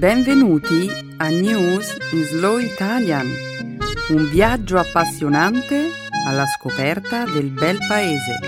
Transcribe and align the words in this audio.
Benvenuti 0.00 0.88
a 1.18 1.28
News 1.28 1.94
in 2.12 2.24
Slow 2.24 2.56
Italian, 2.56 3.26
un 4.08 4.30
viaggio 4.30 4.78
appassionante 4.78 5.90
alla 6.26 6.46
scoperta 6.46 7.26
del 7.26 7.50
bel 7.50 7.76
paese. 7.86 8.38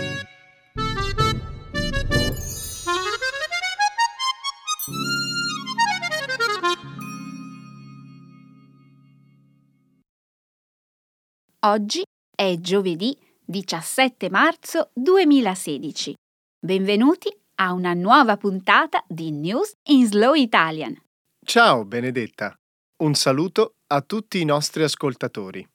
Oggi 11.67 12.03
è 12.35 12.57
giovedì 12.61 13.15
17 13.45 14.31
marzo 14.31 14.89
2016. 14.95 16.15
Benvenuti 16.59 17.29
a 17.57 17.75
una 17.75 17.93
nuova 17.93 18.39
puntata 18.39 19.05
di 19.07 19.31
News 19.31 19.75
in 19.89 20.07
Slow 20.07 20.33
Italian. 20.33 20.97
Ciao 21.45 21.85
Benedetta, 21.85 22.57
un 23.03 23.15
saluto 23.15 23.75
a 23.89 24.01
tutti 24.01 24.41
i 24.41 24.45
nostri 24.45 24.85
ascoltatori. 24.85 25.69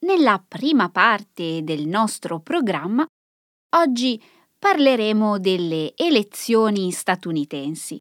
Nella 0.00 0.44
prima 0.46 0.90
parte 0.90 1.62
del 1.62 1.86
nostro 1.86 2.40
programma, 2.40 3.06
oggi 3.76 4.20
parleremo 4.58 5.38
delle 5.38 5.94
elezioni 5.94 6.90
statunitensi. 6.90 7.96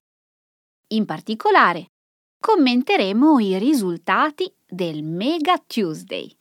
In 0.90 1.06
particolare, 1.06 1.92
commenteremo 2.40 3.40
i 3.40 3.60
risultati 3.60 4.52
del 4.68 5.04
Mega 5.04 5.60
Tuesday. 5.60 6.36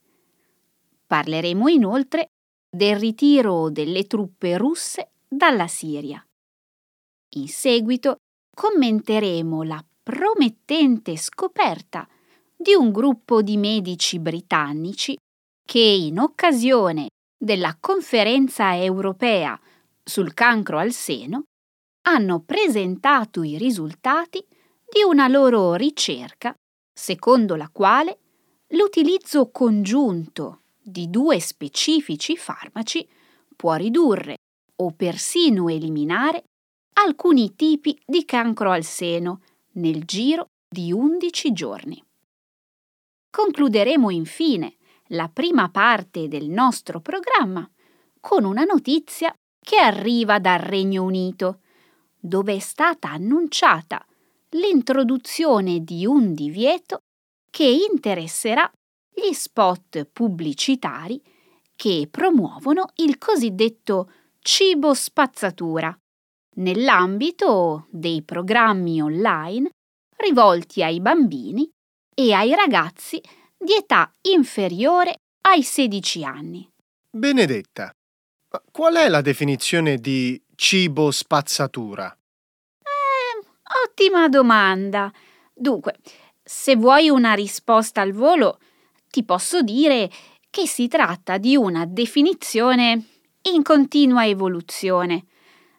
Parleremo 1.07 1.69
inoltre 1.69 2.31
del 2.75 2.97
ritiro 2.99 3.69
delle 3.69 4.07
truppe 4.07 4.57
russe 4.57 5.11
dalla 5.29 5.69
Siria. 5.69 6.27
In 7.35 7.49
seguito 7.49 8.17
commenteremo 8.57 9.63
la 9.63 9.85
promettente 10.03 11.17
scoperta 11.17 12.09
di 12.57 12.75
un 12.75 12.91
gruppo 12.91 13.43
di 13.43 13.57
medici 13.57 14.19
britannici 14.19 15.17
che 15.65 15.79
in 15.79 16.19
occasione 16.19 17.09
della 17.37 17.77
conferenza 17.79 18.77
europea 18.77 19.59
sul 20.03 20.35
cancro 20.35 20.79
al 20.79 20.93
seno 20.93 21.45
hanno 22.03 22.41
presentato 22.41 23.43
i 23.43 23.57
risultati 23.57 24.45
di 24.91 25.03
una 25.07 25.29
loro 25.29 25.75
ricerca 25.75 26.55
secondo 26.93 27.55
la 27.57 27.69
quale 27.73 28.19
l'utilizzo 28.69 29.51
congiunto 29.51 30.63
di 30.83 31.09
due 31.09 31.41
specifici 31.41 32.37
farmaci 32.37 33.07
può 33.55 33.75
ridurre 33.75 34.37
o 34.83 34.93
persino 34.93 35.69
eliminare 35.69 36.45
alcuni 36.95 37.55
tipi 37.55 37.99
di 38.05 38.25
cancro 38.25 38.71
al 38.71 38.85
seno 38.85 39.43
nel 39.73 40.05
giro 40.05 40.47
di 40.69 40.93
11 40.93 41.53
giorni. 41.53 42.05
Concluderemo 43.31 44.11
infine 44.11 44.77
la 45.09 45.29
prima 45.29 45.71
parte 45.71 46.29
del 46.29 46.49
nostro 46.49 47.01
programma 47.01 47.69
con 48.21 48.45
una 48.45 48.65
notizia 48.65 49.35
che 49.61 49.77
arriva 49.77 50.39
dal 50.39 50.59
Regno 50.59 51.05
Unito, 51.05 51.61
dove 52.19 52.55
è 52.55 52.59
stata 52.59 53.11
annunciata 53.11 54.05
l'introduzione 54.51 55.83
di 55.85 56.07
un 56.07 56.35
divieto 56.35 57.03
che 57.51 57.65
interesserà 57.65 58.71
gli 59.13 59.33
spot 59.33 60.05
pubblicitari 60.05 61.21
che 61.77 62.09
promuovono 62.11 62.87
il 62.97 63.19
cosiddetto 63.19 64.11
cibo 64.41 64.95
spazzatura, 64.95 65.97
nell'ambito 66.61 67.87
dei 67.91 68.23
programmi 68.23 69.03
online 69.03 69.71
rivolti 70.17 70.83
ai 70.83 71.01
bambini 71.01 71.69
e 72.15 72.33
ai 72.33 72.55
ragazzi 72.55 73.21
di 73.57 73.75
età 73.75 74.13
inferiore 74.23 75.17
ai 75.43 75.63
16 75.63 76.25
anni. 76.25 76.69
Benedetta, 77.11 77.91
qual 78.71 78.95
è 78.95 79.09
la 79.09 79.21
definizione 79.21 79.97
di 79.97 80.41
cibo 80.55 81.11
spazzatura? 81.11 82.15
Eh, 82.83 83.47
ottima 83.85 84.29
domanda. 84.29 85.11
Dunque, 85.53 85.97
se 86.43 86.77
vuoi 86.77 87.09
una 87.09 87.33
risposta 87.33 88.01
al 88.01 88.13
volo, 88.13 88.59
ti 89.09 89.25
posso 89.25 89.63
dire 89.63 90.11
che 90.51 90.67
si 90.67 90.89
tratta 90.89 91.39
di 91.39 91.57
una 91.57 91.87
definizione 91.87 93.05
in 93.43 93.63
continua 93.63 94.27
evoluzione 94.27 95.25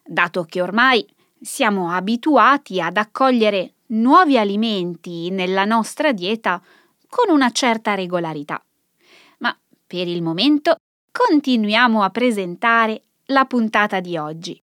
dato 0.02 0.44
che 0.44 0.60
ormai 0.60 1.06
siamo 1.40 1.90
abituati 1.90 2.80
ad 2.80 2.96
accogliere 2.96 3.74
nuovi 3.86 4.38
alimenti 4.38 5.30
nella 5.30 5.64
nostra 5.64 6.12
dieta 6.12 6.62
con 7.08 7.34
una 7.34 7.50
certa 7.50 7.94
regolarità. 7.94 8.62
Ma 9.38 9.56
per 9.86 10.08
il 10.08 10.22
momento 10.22 10.76
continuiamo 11.10 12.02
a 12.02 12.10
presentare 12.10 13.02
la 13.26 13.44
puntata 13.44 14.00
di 14.00 14.16
oggi. 14.16 14.60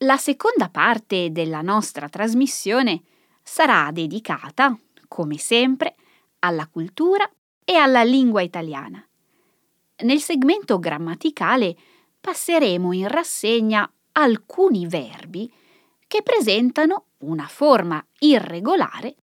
La 0.00 0.18
seconda 0.18 0.68
parte 0.68 1.32
della 1.32 1.62
nostra 1.62 2.08
trasmissione 2.08 3.02
sarà 3.42 3.90
dedicata, 3.92 4.76
come 5.08 5.38
sempre, 5.38 5.94
alla 6.40 6.66
cultura 6.66 7.28
e 7.64 7.74
alla 7.74 8.02
lingua 8.02 8.42
italiana. 8.42 9.02
Nel 10.02 10.20
segmento 10.20 10.78
grammaticale 10.78 11.74
passeremo 12.20 12.92
in 12.92 13.08
rassegna 13.08 13.90
alcuni 14.18 14.86
verbi 14.86 15.52
che 16.06 16.22
presentano 16.22 17.06
una 17.18 17.46
forma 17.46 18.04
irregolare 18.20 19.16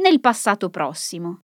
nel 0.00 0.20
passato 0.20 0.70
prossimo. 0.70 1.40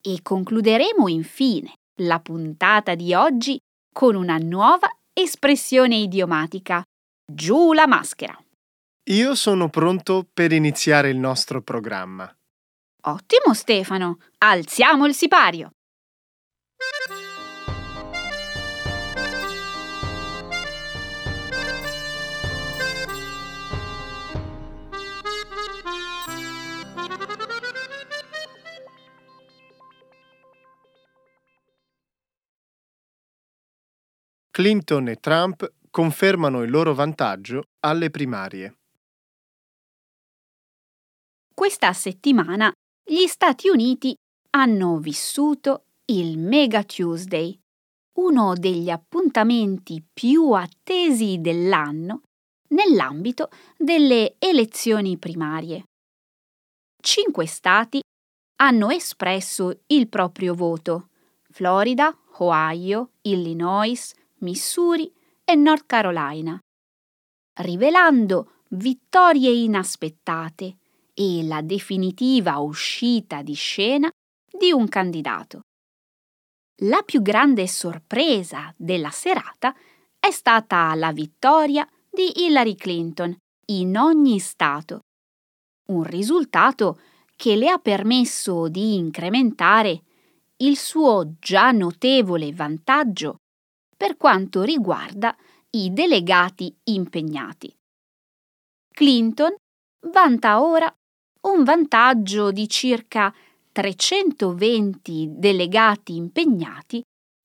E 0.00 0.20
concluderemo 0.22 1.08
infine 1.08 1.74
la 2.00 2.20
puntata 2.20 2.94
di 2.94 3.14
oggi 3.14 3.58
con 3.92 4.14
una 4.14 4.36
nuova 4.38 4.88
espressione 5.12 5.96
idiomatica. 5.96 6.82
Giù 7.24 7.72
la 7.72 7.86
maschera. 7.86 8.36
Io 9.10 9.34
sono 9.34 9.68
pronto 9.68 10.26
per 10.32 10.52
iniziare 10.52 11.10
il 11.10 11.18
nostro 11.18 11.62
programma. 11.62 12.32
Ottimo 13.04 13.52
Stefano, 13.52 14.18
alziamo 14.38 15.06
il 15.06 15.14
sipario. 15.14 15.72
Clinton 34.52 35.08
e 35.08 35.16
Trump 35.16 35.66
confermano 35.88 36.60
il 36.62 36.70
loro 36.70 36.92
vantaggio 36.92 37.62
alle 37.80 38.10
primarie. 38.10 38.76
Questa 41.54 41.90
settimana 41.94 42.70
gli 43.02 43.26
Stati 43.28 43.70
Uniti 43.70 44.14
hanno 44.50 44.98
vissuto 44.98 45.84
il 46.04 46.36
Mega 46.36 46.84
Tuesday, 46.84 47.58
uno 48.18 48.52
degli 48.52 48.90
appuntamenti 48.90 50.04
più 50.12 50.50
attesi 50.52 51.40
dell'anno 51.40 52.20
nell'ambito 52.72 53.48
delle 53.78 54.34
elezioni 54.38 55.16
primarie. 55.16 55.84
Cinque 57.02 57.46
stati 57.46 58.02
hanno 58.60 58.90
espresso 58.90 59.80
il 59.86 60.10
proprio 60.10 60.52
voto: 60.54 61.08
Florida, 61.48 62.14
Ohio, 62.36 63.12
Illinois, 63.22 64.12
Missouri 64.42 65.12
e 65.44 65.54
North 65.54 65.86
Carolina, 65.86 66.58
rivelando 67.60 68.62
vittorie 68.70 69.50
inaspettate 69.50 70.76
e 71.14 71.44
la 71.44 71.60
definitiva 71.62 72.58
uscita 72.58 73.42
di 73.42 73.54
scena 73.54 74.10
di 74.50 74.72
un 74.72 74.88
candidato. 74.88 75.60
La 76.82 77.02
più 77.02 77.22
grande 77.22 77.68
sorpresa 77.68 78.74
della 78.76 79.10
serata 79.10 79.74
è 80.18 80.30
stata 80.30 80.92
la 80.94 81.12
vittoria 81.12 81.88
di 82.10 82.44
Hillary 82.44 82.74
Clinton 82.74 83.36
in 83.66 83.96
ogni 83.96 84.38
Stato, 84.40 85.00
un 85.88 86.02
risultato 86.02 87.00
che 87.36 87.54
le 87.54 87.68
ha 87.68 87.78
permesso 87.78 88.68
di 88.68 88.94
incrementare 88.96 90.02
il 90.58 90.76
suo 90.76 91.34
già 91.38 91.70
notevole 91.70 92.52
vantaggio 92.52 93.36
per 94.02 94.16
quanto 94.16 94.62
riguarda 94.62 95.32
i 95.70 95.92
delegati 95.92 96.76
impegnati. 96.90 97.72
Clinton 98.92 99.54
vanta 100.08 100.60
ora 100.60 100.92
un 101.42 101.62
vantaggio 101.62 102.50
di 102.50 102.68
circa 102.68 103.32
320 103.70 105.34
delegati 105.38 106.16
impegnati 106.16 107.00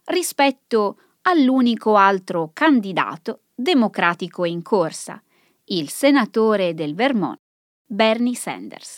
rispetto 0.06 1.00
all'unico 1.28 1.96
altro 1.96 2.50
candidato 2.54 3.42
democratico 3.54 4.44
in 4.44 4.64
corsa, 4.64 5.22
il 5.66 5.92
senatore 5.92 6.74
del 6.74 6.96
Vermont 6.96 7.38
Bernie 7.86 8.34
Sanders. 8.34 8.98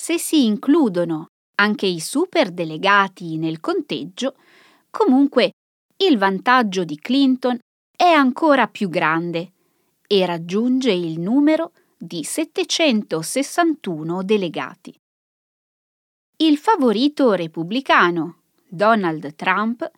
se 0.00 0.16
si 0.16 0.46
includono 0.46 1.26
anche 1.56 1.86
i 1.86 1.98
superdelegati 1.98 3.36
nel 3.36 3.58
conteggio, 3.58 4.36
comunque 4.90 5.50
il 6.02 6.16
vantaggio 6.16 6.84
di 6.84 6.98
Clinton 6.98 7.58
è 7.94 8.08
ancora 8.08 8.68
più 8.68 8.88
grande 8.88 9.52
e 10.06 10.24
raggiunge 10.24 10.90
il 10.92 11.20
numero 11.20 11.72
di 11.96 12.24
761 12.24 14.22
delegati. 14.22 14.98
Il 16.36 16.56
favorito 16.56 17.34
repubblicano, 17.34 18.38
Donald 18.66 19.34
Trump, 19.34 19.90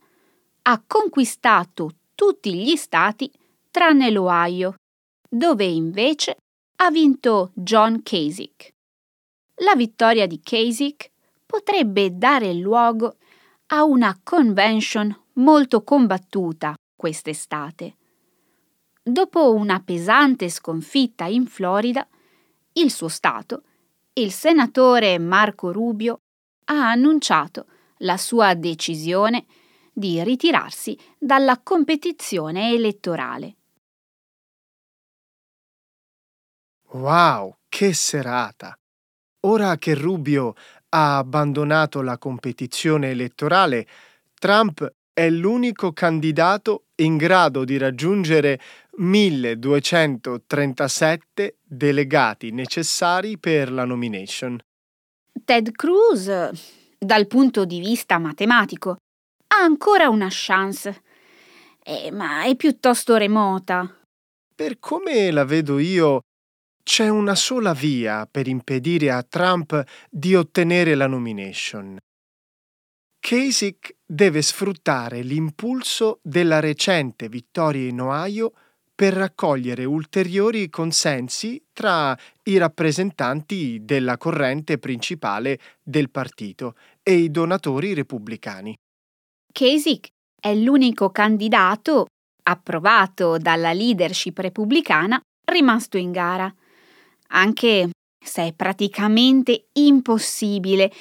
ha 0.62 0.82
conquistato 0.84 1.94
tutti 2.16 2.52
gli 2.54 2.74
stati 2.74 3.30
tranne 3.70 4.10
l'Ohio, 4.10 4.74
dove 5.28 5.64
invece 5.64 6.36
ha 6.76 6.90
vinto 6.90 7.52
John 7.54 8.02
Kasich. 8.02 8.70
La 9.62 9.76
vittoria 9.76 10.26
di 10.26 10.40
Kasich 10.42 11.10
potrebbe 11.46 12.16
dare 12.18 12.52
luogo 12.54 13.18
a 13.66 13.84
una 13.84 14.18
convention 14.22 15.21
molto 15.34 15.82
combattuta 15.82 16.74
quest'estate. 16.94 17.96
Dopo 19.02 19.52
una 19.54 19.80
pesante 19.80 20.48
sconfitta 20.48 21.24
in 21.26 21.46
Florida, 21.46 22.06
il 22.74 22.90
suo 22.90 23.08
Stato, 23.08 23.62
il 24.14 24.30
senatore 24.30 25.18
Marco 25.18 25.72
Rubio 25.72 26.20
ha 26.66 26.90
annunciato 26.90 27.66
la 27.98 28.16
sua 28.16 28.54
decisione 28.54 29.46
di 29.92 30.22
ritirarsi 30.22 30.98
dalla 31.18 31.60
competizione 31.60 32.72
elettorale. 32.72 33.56
Wow, 36.92 37.56
che 37.68 37.92
serata! 37.94 38.76
Ora 39.44 39.76
che 39.76 39.94
Rubio 39.94 40.54
ha 40.90 41.16
abbandonato 41.16 42.02
la 42.02 42.18
competizione 42.18 43.10
elettorale, 43.10 43.88
Trump 44.34 44.92
è 45.12 45.28
l'unico 45.28 45.92
candidato 45.92 46.86
in 46.96 47.16
grado 47.16 47.64
di 47.64 47.76
raggiungere 47.76 48.60
1237 48.96 51.58
delegati 51.62 52.50
necessari 52.50 53.38
per 53.38 53.70
la 53.70 53.84
nomination. 53.84 54.58
Ted 55.44 55.70
Cruz, 55.72 56.30
dal 56.98 57.26
punto 57.26 57.64
di 57.64 57.80
vista 57.80 58.18
matematico, 58.18 58.96
ha 59.48 59.62
ancora 59.62 60.08
una 60.08 60.28
chance, 60.30 61.02
eh, 61.82 62.10
ma 62.10 62.44
è 62.44 62.54
piuttosto 62.56 63.16
remota. 63.16 63.94
Per 64.54 64.78
come 64.78 65.30
la 65.30 65.44
vedo 65.44 65.78
io, 65.78 66.20
c'è 66.82 67.08
una 67.08 67.34
sola 67.34 67.72
via 67.72 68.26
per 68.30 68.48
impedire 68.48 69.10
a 69.10 69.22
Trump 69.22 69.82
di 70.10 70.34
ottenere 70.34 70.94
la 70.94 71.06
nomination. 71.06 71.96
Kasich 73.24 73.98
deve 74.04 74.42
sfruttare 74.42 75.22
l'impulso 75.22 76.18
della 76.22 76.58
recente 76.58 77.28
vittoria 77.28 77.88
in 77.88 78.00
Ohio 78.00 78.52
per 78.92 79.12
raccogliere 79.12 79.84
ulteriori 79.84 80.68
consensi 80.68 81.64
tra 81.72 82.18
i 82.42 82.58
rappresentanti 82.58 83.84
della 83.84 84.18
corrente 84.18 84.78
principale 84.78 85.60
del 85.84 86.10
partito 86.10 86.74
e 87.00 87.14
i 87.14 87.30
donatori 87.30 87.94
repubblicani. 87.94 88.76
Kasich 89.52 90.08
è 90.40 90.52
l'unico 90.52 91.10
candidato 91.10 92.06
approvato 92.42 93.38
dalla 93.38 93.72
leadership 93.72 94.36
repubblicana 94.38 95.20
rimasto 95.44 95.96
in 95.96 96.10
gara 96.10 96.52
anche 97.28 97.90
se 98.18 98.48
è 98.48 98.52
praticamente 98.52 99.66
impossibile 99.74 100.92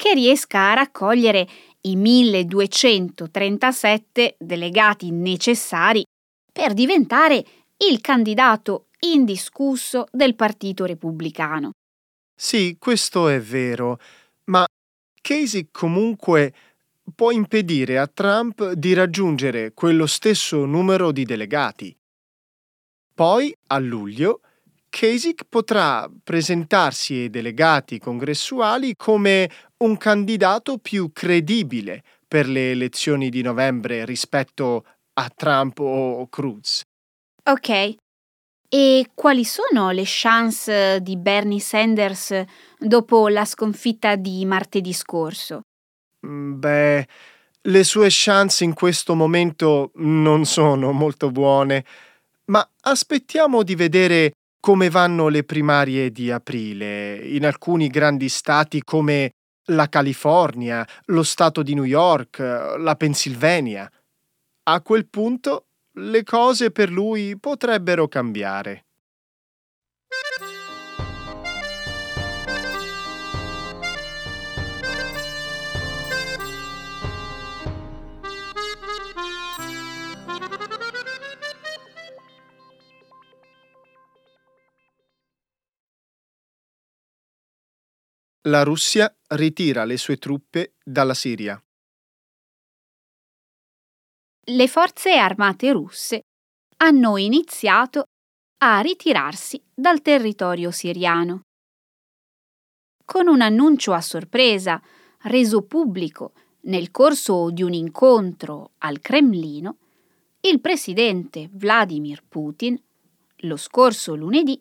che 0.00 0.14
riesca 0.14 0.70
a 0.70 0.74
raccogliere 0.74 1.46
i 1.82 1.96
1237 1.96 4.36
delegati 4.38 5.10
necessari 5.10 6.04
per 6.52 6.74
diventare 6.74 7.44
il 7.88 8.00
candidato 8.00 8.88
indiscusso 9.00 10.06
del 10.10 10.34
Partito 10.34 10.84
Repubblicano. 10.84 11.70
Sì, 12.34 12.76
questo 12.78 13.28
è 13.28 13.40
vero, 13.40 13.98
ma 14.44 14.66
Casey 15.20 15.68
comunque 15.70 16.54
può 17.14 17.30
impedire 17.30 17.98
a 17.98 18.06
Trump 18.06 18.72
di 18.72 18.92
raggiungere 18.92 19.72
quello 19.72 20.06
stesso 20.06 20.64
numero 20.64 21.12
di 21.12 21.24
delegati. 21.24 21.96
Poi, 23.14 23.54
a 23.68 23.78
luglio, 23.78 24.40
Kasich 24.90 25.44
potrà 25.48 26.10
presentarsi 26.22 27.14
ai 27.14 27.30
delegati 27.30 27.98
congressuali 27.98 28.94
come 28.96 29.48
un 29.78 29.96
candidato 29.96 30.78
più 30.78 31.10
credibile 31.12 32.02
per 32.26 32.46
le 32.48 32.72
elezioni 32.72 33.30
di 33.30 33.40
novembre 33.40 34.04
rispetto 34.04 34.84
a 35.14 35.30
Trump 35.34 35.78
o 35.78 36.28
Cruz. 36.28 36.82
Ok. 37.44 37.94
E 38.68 39.10
quali 39.14 39.44
sono 39.44 39.90
le 39.90 40.04
chance 40.04 41.00
di 41.00 41.16
Bernie 41.16 41.58
Sanders 41.58 42.44
dopo 42.78 43.28
la 43.28 43.44
sconfitta 43.44 44.14
di 44.16 44.44
martedì 44.44 44.92
scorso? 44.92 45.62
Mm, 46.26 46.58
beh, 46.58 47.06
le 47.62 47.84
sue 47.84 48.06
chance 48.10 48.62
in 48.62 48.74
questo 48.74 49.14
momento 49.14 49.90
non 49.96 50.44
sono 50.44 50.92
molto 50.92 51.30
buone, 51.30 51.84
ma 52.46 52.68
aspettiamo 52.82 53.62
di 53.62 53.74
vedere 53.74 54.32
come 54.60 54.90
vanno 54.90 55.28
le 55.28 55.42
primarie 55.42 56.10
di 56.10 56.30
aprile 56.30 57.16
in 57.16 57.46
alcuni 57.46 57.88
grandi 57.88 58.28
stati 58.28 58.82
come 58.84 59.32
la 59.70 59.88
California, 59.88 60.86
lo 61.06 61.22
stato 61.22 61.62
di 61.62 61.74
New 61.74 61.84
York, 61.84 62.38
la 62.38 62.94
Pennsylvania. 62.96 63.90
A 64.64 64.82
quel 64.82 65.08
punto 65.08 65.66
le 65.94 66.22
cose 66.22 66.70
per 66.70 66.90
lui 66.90 67.38
potrebbero 67.38 68.06
cambiare. 68.06 68.84
La 88.44 88.62
Russia 88.62 89.14
ritira 89.28 89.84
le 89.84 89.98
sue 89.98 90.16
truppe 90.16 90.76
dalla 90.82 91.12
Siria. 91.12 91.62
Le 94.46 94.66
forze 94.66 95.12
armate 95.12 95.70
russe 95.72 96.22
hanno 96.78 97.18
iniziato 97.18 98.04
a 98.62 98.80
ritirarsi 98.80 99.62
dal 99.74 100.00
territorio 100.00 100.70
siriano. 100.70 101.42
Con 103.04 103.28
un 103.28 103.42
annuncio 103.42 103.92
a 103.92 104.00
sorpresa 104.00 104.80
reso 105.24 105.60
pubblico 105.66 106.32
nel 106.62 106.90
corso 106.90 107.50
di 107.50 107.62
un 107.62 107.74
incontro 107.74 108.70
al 108.78 109.00
Cremlino, 109.00 109.76
il 110.40 110.62
presidente 110.62 111.50
Vladimir 111.52 112.24
Putin, 112.26 112.82
lo 113.40 113.56
scorso 113.58 114.14
lunedì, 114.14 114.58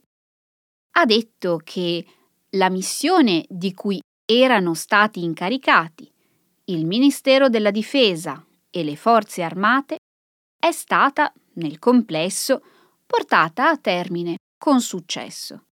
ha 0.97 1.05
detto 1.05 1.61
che 1.63 2.05
la 2.53 2.69
missione 2.69 3.45
di 3.47 3.73
cui 3.73 4.01
erano 4.25 4.73
stati 4.73 5.23
incaricati 5.23 6.11
il 6.65 6.85
Ministero 6.85 7.49
della 7.49 7.71
Difesa 7.71 8.45
e 8.69 8.83
le 8.83 8.95
Forze 8.95 9.41
Armate 9.41 9.97
è 10.59 10.71
stata, 10.71 11.31
nel 11.53 11.79
complesso, 11.79 12.63
portata 13.05 13.69
a 13.69 13.77
termine 13.77 14.37
con 14.57 14.81
successo. 14.81 15.65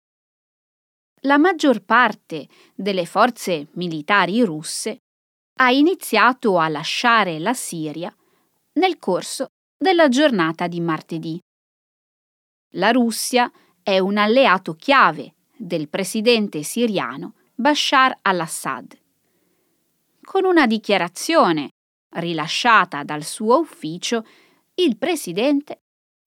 La 1.22 1.38
maggior 1.38 1.82
parte 1.82 2.48
delle 2.74 3.04
forze 3.04 3.68
militari 3.72 4.42
russe 4.42 4.98
ha 5.58 5.70
iniziato 5.70 6.58
a 6.58 6.68
lasciare 6.68 7.38
la 7.38 7.52
Siria 7.52 8.14
nel 8.74 8.98
corso 8.98 9.46
della 9.76 10.08
giornata 10.08 10.66
di 10.66 10.80
martedì. 10.80 11.38
La 12.74 12.90
Russia 12.90 13.50
è 13.82 13.98
un 13.98 14.16
alleato 14.16 14.74
chiave 14.74 15.35
del 15.56 15.88
presidente 15.88 16.62
siriano 16.62 17.34
Bashar 17.54 18.18
al-Assad. 18.22 18.98
Con 20.20 20.44
una 20.44 20.66
dichiarazione 20.66 21.70
rilasciata 22.16 23.02
dal 23.02 23.24
suo 23.24 23.58
ufficio, 23.58 24.26
il 24.74 24.96
presidente 24.98 25.80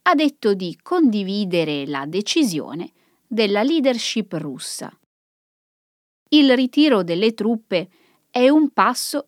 ha 0.04 0.16
detto 0.16 0.54
di 0.54 0.78
condividere 0.82 1.86
la 1.86 2.06
decisione 2.06 2.92
della 3.28 3.62
leadership 3.62 4.34
russa. 4.34 4.92
Il 6.30 6.56
ritiro 6.56 7.04
delle 7.04 7.34
truppe 7.34 7.90
è 8.30 8.50
un 8.50 8.72
passo 8.72 9.28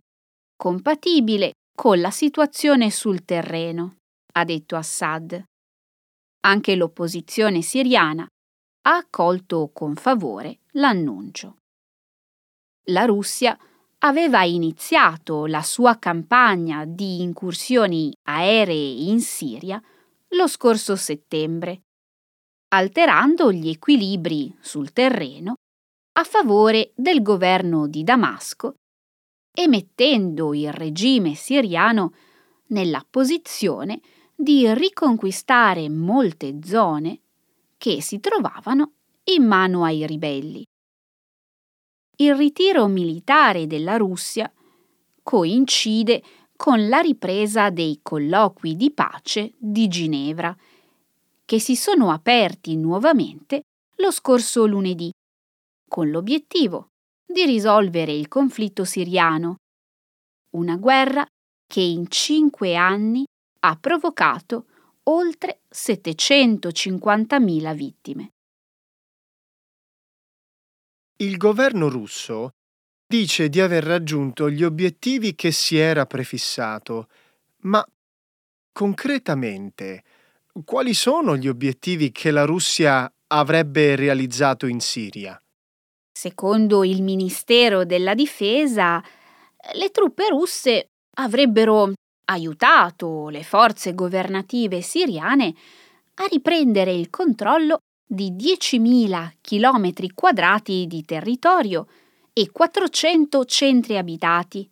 compatibile 0.55 1.53
con 1.75 1.99
la 1.99 2.11
situazione 2.11 2.89
sul 2.91 3.25
terreno, 3.25 3.97
ha 4.33 4.43
detto 4.43 4.75
Assad. 4.75 5.43
Anche 6.41 6.75
l'opposizione 6.75 7.61
siriana 7.61 8.27
ha 8.83 8.95
accolto 8.95 9.69
con 9.73 9.95
favore 9.95 10.59
l'annuncio. 10.71 11.57
la 12.85 13.05
Russia 13.05 13.57
aveva 13.99 14.43
iniziato 14.43 15.45
la 15.45 15.61
sua 15.61 15.99
campagna 15.99 16.85
di 16.85 17.21
incursioni 17.21 18.11
aeree 18.23 19.09
in 19.09 19.19
Siria 19.19 19.81
lo 20.29 20.47
scorso 20.47 20.95
settembre, 20.95 21.83
alterando 22.69 23.51
gli 23.51 23.69
equilibri 23.69 24.57
sul 24.59 24.91
terreno 24.91 25.55
a 26.13 26.23
favore 26.23 26.91
del 26.95 27.21
governo 27.21 27.87
di 27.87 28.03
Damasco 28.03 28.73
e 29.53 29.67
mettendo 29.67 30.53
il 30.53 30.71
regime 30.73 31.35
siriano 31.35 32.13
nella 32.67 33.05
posizione 33.07 34.01
di 34.33 34.73
riconquistare 34.73 35.87
molte 35.89 36.59
zone 36.63 37.21
che 37.81 37.99
si 37.99 38.19
trovavano 38.19 38.91
in 39.33 39.43
mano 39.43 39.83
ai 39.83 40.05
ribelli. 40.05 40.63
Il 42.17 42.35
ritiro 42.35 42.85
militare 42.85 43.65
della 43.65 43.97
Russia 43.97 44.53
coincide 45.23 46.21
con 46.55 46.87
la 46.87 46.99
ripresa 46.99 47.71
dei 47.71 48.01
colloqui 48.03 48.75
di 48.75 48.91
pace 48.91 49.53
di 49.57 49.87
Ginevra, 49.87 50.55
che 51.43 51.59
si 51.59 51.75
sono 51.75 52.11
aperti 52.11 52.75
nuovamente 52.75 53.63
lo 53.95 54.11
scorso 54.11 54.67
lunedì, 54.67 55.11
con 55.89 56.11
l'obiettivo 56.11 56.89
di 57.25 57.45
risolvere 57.45 58.13
il 58.13 58.27
conflitto 58.27 58.85
siriano, 58.85 59.55
una 60.51 60.75
guerra 60.75 61.25
che 61.65 61.81
in 61.81 62.07
cinque 62.09 62.75
anni 62.75 63.25
ha 63.61 63.75
provocato 63.75 64.65
oltre 65.03 65.61
750.000 65.73 67.75
vittime. 67.75 68.33
Il 71.17 71.37
governo 71.37 71.89
russo 71.89 72.51
dice 73.05 73.49
di 73.49 73.59
aver 73.59 73.83
raggiunto 73.83 74.49
gli 74.49 74.63
obiettivi 74.63 75.35
che 75.35 75.51
si 75.51 75.77
era 75.77 76.05
prefissato, 76.05 77.09
ma 77.63 77.85
concretamente 78.71 80.03
quali 80.63 80.93
sono 80.93 81.37
gli 81.37 81.47
obiettivi 81.47 82.11
che 82.11 82.31
la 82.31 82.45
Russia 82.45 83.11
avrebbe 83.27 83.95
realizzato 83.95 84.65
in 84.65 84.79
Siria? 84.79 85.41
Secondo 86.11 86.83
il 86.83 87.01
Ministero 87.01 87.85
della 87.85 88.13
Difesa, 88.13 89.01
le 89.73 89.89
truppe 89.91 90.29
russe 90.29 90.89
avrebbero 91.17 91.93
aiutato 92.31 93.29
le 93.29 93.43
forze 93.43 93.93
governative 93.93 94.81
siriane 94.81 95.53
a 96.15 96.25
riprendere 96.29 96.91
il 96.91 97.09
controllo 97.09 97.79
di 98.05 98.31
10.000 98.31 99.33
km 99.41 100.13
quadrati 100.13 100.85
di 100.87 101.03
territorio 101.03 101.87
e 102.33 102.49
400 102.51 103.45
centri 103.45 103.97
abitati 103.97 104.69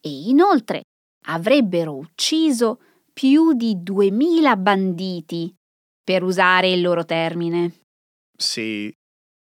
e 0.00 0.28
inoltre 0.28 0.82
avrebbero 1.26 1.96
ucciso 1.96 2.80
più 3.12 3.52
di 3.52 3.76
2.000 3.76 4.60
banditi, 4.60 5.52
per 6.02 6.22
usare 6.22 6.70
il 6.70 6.80
loro 6.80 7.04
termine. 7.04 7.82
Sì, 8.36 8.92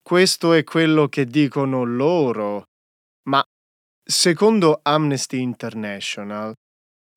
questo 0.01 0.53
è 0.53 0.63
quello 0.63 1.08
che 1.08 1.25
dicono 1.25 1.84
loro. 1.84 2.63
Ma 3.24 3.44
secondo 4.01 4.79
Amnesty 4.82 5.41
International, 5.41 6.53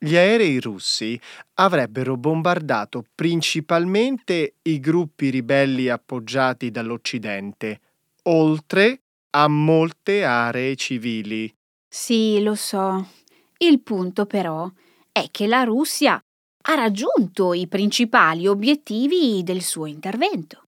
gli 0.02 0.16
aerei 0.16 0.58
russi 0.60 1.20
avrebbero 1.54 2.16
bombardato 2.16 3.04
principalmente 3.14 4.54
i 4.62 4.80
gruppi 4.80 5.28
ribelli 5.28 5.90
appoggiati 5.90 6.70
dall'Occidente, 6.70 7.80
oltre 8.22 9.02
a 9.36 9.46
molte 9.46 10.24
aree 10.24 10.74
civili. 10.76 11.54
Sì, 11.86 12.42
lo 12.42 12.54
so. 12.54 13.08
Il 13.58 13.80
punto 13.80 14.24
però 14.24 14.70
è 15.12 15.26
che 15.30 15.46
la 15.46 15.64
Russia 15.64 16.18
ha 16.62 16.74
raggiunto 16.74 17.52
i 17.52 17.66
principali 17.66 18.46
obiettivi 18.46 19.42
del 19.42 19.60
suo 19.60 19.84
intervento. 19.84 20.62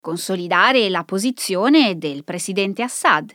Consolidare 0.00 0.88
la 0.88 1.04
posizione 1.04 1.98
del 1.98 2.24
presidente 2.24 2.82
Assad, 2.82 3.30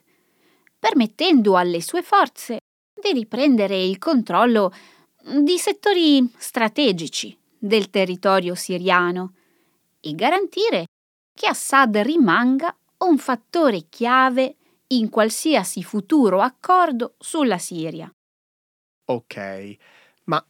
permettendo 0.80 1.56
alle 1.56 1.82
sue 1.82 2.02
forze 2.02 2.58
di 3.00 3.12
riprendere 3.14 3.80
il 3.80 4.00
controllo 4.00 4.74
di 5.22 5.58
settori 5.58 6.32
strategici 6.38 7.38
del 7.58 7.90
territorio 7.90 8.56
siriano 8.56 9.34
e 10.00 10.14
garantire 10.16 10.86
che 11.34 11.48
Assad 11.48 11.98
rimanga 11.98 12.76
un 13.00 13.18
fattore 13.18 13.88
chiave 13.90 14.56
in 14.88 15.10
qualsiasi 15.10 15.84
futuro 15.84 16.42
accordo 16.42 17.16
sulla 17.20 17.58
Siria. 17.58 18.12
Ok, 19.06 19.76
ma 20.26 20.46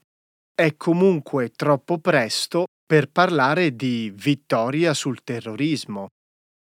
è 0.53 0.75
comunque 0.75 1.49
troppo 1.49 1.99
presto 1.99 2.65
per 2.85 3.09
parlare 3.09 3.75
di 3.75 4.11
vittoria 4.13 4.93
sul 4.93 5.23
terrorismo. 5.23 6.07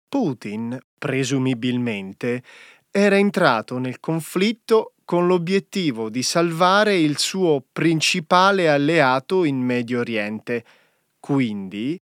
Putin, 0.08 0.78
presumibilmente, 0.98 2.42
era 2.90 3.16
entrato 3.16 3.78
nel 3.78 3.98
conflitto 3.98 4.91
con 5.04 5.26
l'obiettivo 5.26 6.08
di 6.08 6.22
salvare 6.22 6.96
il 6.96 7.18
suo 7.18 7.64
principale 7.72 8.68
alleato 8.68 9.44
in 9.44 9.58
Medio 9.58 10.00
Oriente. 10.00 10.64
Quindi 11.18 12.00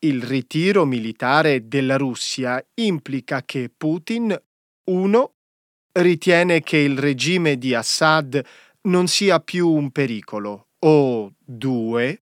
il 0.00 0.22
ritiro 0.22 0.84
militare 0.84 1.68
della 1.68 1.96
Russia 1.96 2.64
implica 2.74 3.42
che 3.44 3.70
Putin 3.74 4.36
1. 4.84 5.34
ritiene 5.92 6.62
che 6.62 6.78
il 6.78 6.98
regime 6.98 7.56
di 7.56 7.74
Assad 7.74 8.44
non 8.82 9.06
sia 9.06 9.38
più 9.40 9.68
un 9.68 9.90
pericolo 9.90 10.68
o 10.80 11.32
2 11.38 12.22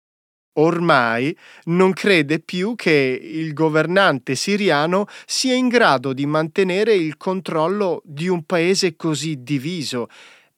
ormai 0.59 1.35
non 1.65 1.93
crede 1.93 2.39
più 2.39 2.75
che 2.75 3.19
il 3.21 3.53
governante 3.53 4.35
siriano 4.35 5.07
sia 5.25 5.55
in 5.55 5.67
grado 5.67 6.13
di 6.13 6.25
mantenere 6.25 6.93
il 6.93 7.17
controllo 7.17 8.01
di 8.03 8.27
un 8.27 8.43
paese 8.43 8.95
così 8.95 9.41
diviso 9.41 10.07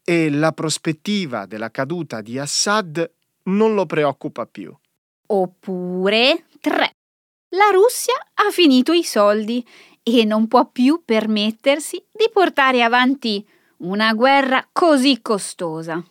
e 0.03 0.29
la 0.29 0.51
prospettiva 0.51 1.45
della 1.45 1.71
caduta 1.71 2.21
di 2.21 2.37
Assad 2.37 3.09
non 3.43 3.73
lo 3.73 3.85
preoccupa 3.85 4.45
più. 4.45 4.75
Oppure 5.27 6.45
3. 6.59 6.91
La 7.55 7.69
Russia 7.71 8.13
ha 8.35 8.49
finito 8.51 8.93
i 8.93 9.03
soldi 9.03 9.65
e 10.03 10.25
non 10.25 10.47
può 10.47 10.67
più 10.69 11.03
permettersi 11.05 12.03
di 12.11 12.29
portare 12.31 12.81
avanti 12.81 13.45
una 13.77 14.13
guerra 14.13 14.67
così 14.71 15.21
costosa. 15.21 16.03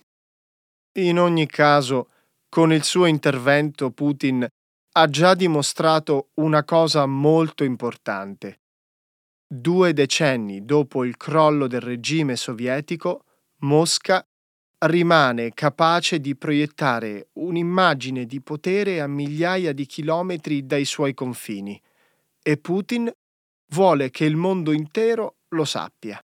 In 0.99 1.18
ogni 1.18 1.47
caso, 1.47 2.10
con 2.50 2.73
il 2.73 2.83
suo 2.83 3.07
intervento 3.07 3.92
Putin 3.92 4.47
ha 4.92 5.07
già 5.07 5.35
dimostrato 5.35 6.30
una 6.35 6.64
cosa 6.64 7.07
molto 7.07 7.62
importante. 7.62 8.62
Due 9.47 9.92
decenni 9.92 10.64
dopo 10.64 11.04
il 11.04 11.16
crollo 11.16 11.69
del 11.69 11.80
regime 11.80 12.35
sovietico, 12.35 13.25
Mosca 13.61 14.26
rimane 14.87 15.52
capace 15.52 16.21
di 16.21 16.37
proiettare 16.37 17.28
un'immagine 17.35 18.26
di 18.26 18.40
potere 18.40 19.00
a 19.00 19.07
migliaia 19.07 19.73
di 19.73 19.87
chilometri 19.87 20.66
dai 20.66 20.85
suoi 20.85 21.14
confini 21.14 21.80
e 22.42 22.57
Putin 22.57 23.12
vuole 23.69 24.11
che 24.11 24.25
il 24.25 24.37
mondo 24.37 24.73
intero 24.73 25.37
lo 25.49 25.64
sappia. 25.64 26.21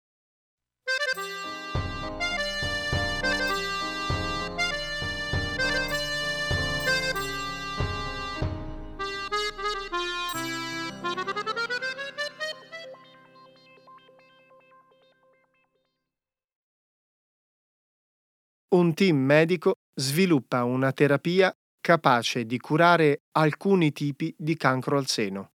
Un 18.74 18.96
team 18.96 19.18
medico 19.18 19.76
sviluppa 19.94 20.64
una 20.64 20.92
terapia 20.92 21.56
capace 21.80 22.46
di 22.46 22.58
curare 22.58 23.22
alcuni 23.34 23.92
tipi 23.92 24.34
di 24.36 24.56
cancro 24.56 24.98
al 24.98 25.06
seno. 25.06 25.52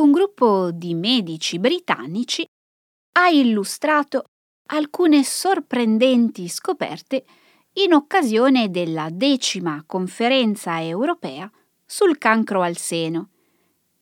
Un 0.00 0.10
gruppo 0.10 0.72
di 0.72 0.94
medici 0.94 1.58
britannici 1.58 2.44
ha 3.18 3.28
illustrato 3.28 4.24
alcune 4.70 5.22
sorprendenti 5.22 6.48
scoperte 6.48 7.24
in 7.74 7.92
occasione 7.92 8.68
della 8.68 9.08
decima 9.12 9.84
conferenza 9.86 10.82
europea 10.82 11.48
sul 11.84 12.18
cancro 12.18 12.62
al 12.62 12.76
seno, 12.76 13.30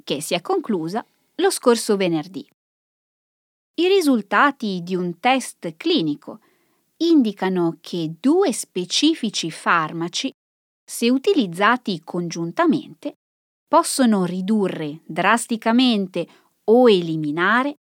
che 0.03 0.23
si 0.23 0.33
è 0.33 0.41
conclusa 0.41 1.05
lo 1.37 1.51
scorso 1.51 1.97
venerdì. 1.97 2.49
I 3.77 3.89
risultati 3.89 4.83
di 4.85 4.95
un 4.95 5.19
test 5.19 5.77
clinico 5.77 6.39
indicano 6.99 7.79
che 7.81 8.15
due 8.21 8.53
specifici 8.53 9.51
farmaci, 9.51 10.31
se 10.85 11.11
utilizzati 11.11 12.01
congiuntamente, 12.05 13.17
possono 13.67 14.27
ridurre 14.27 15.01
drasticamente 15.05 16.29
o 16.67 16.89
eliminare 16.89 17.75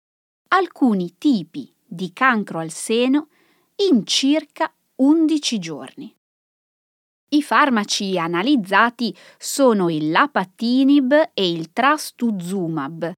alcuni 0.49 1.19
tipi 1.19 1.71
di 1.85 2.11
cancro 2.15 2.59
al 2.59 2.71
seno 2.71 3.29
in 3.87 4.07
circa 4.07 4.73
11 4.95 5.59
giorni. 5.59 6.15
I 7.33 7.43
farmaci 7.43 8.19
analizzati 8.19 9.15
sono 9.37 9.91
il 9.91 10.11
Lapatinib 10.11 11.33
e 11.35 11.51
il 11.51 11.71
Trastuzumab, 11.71 13.13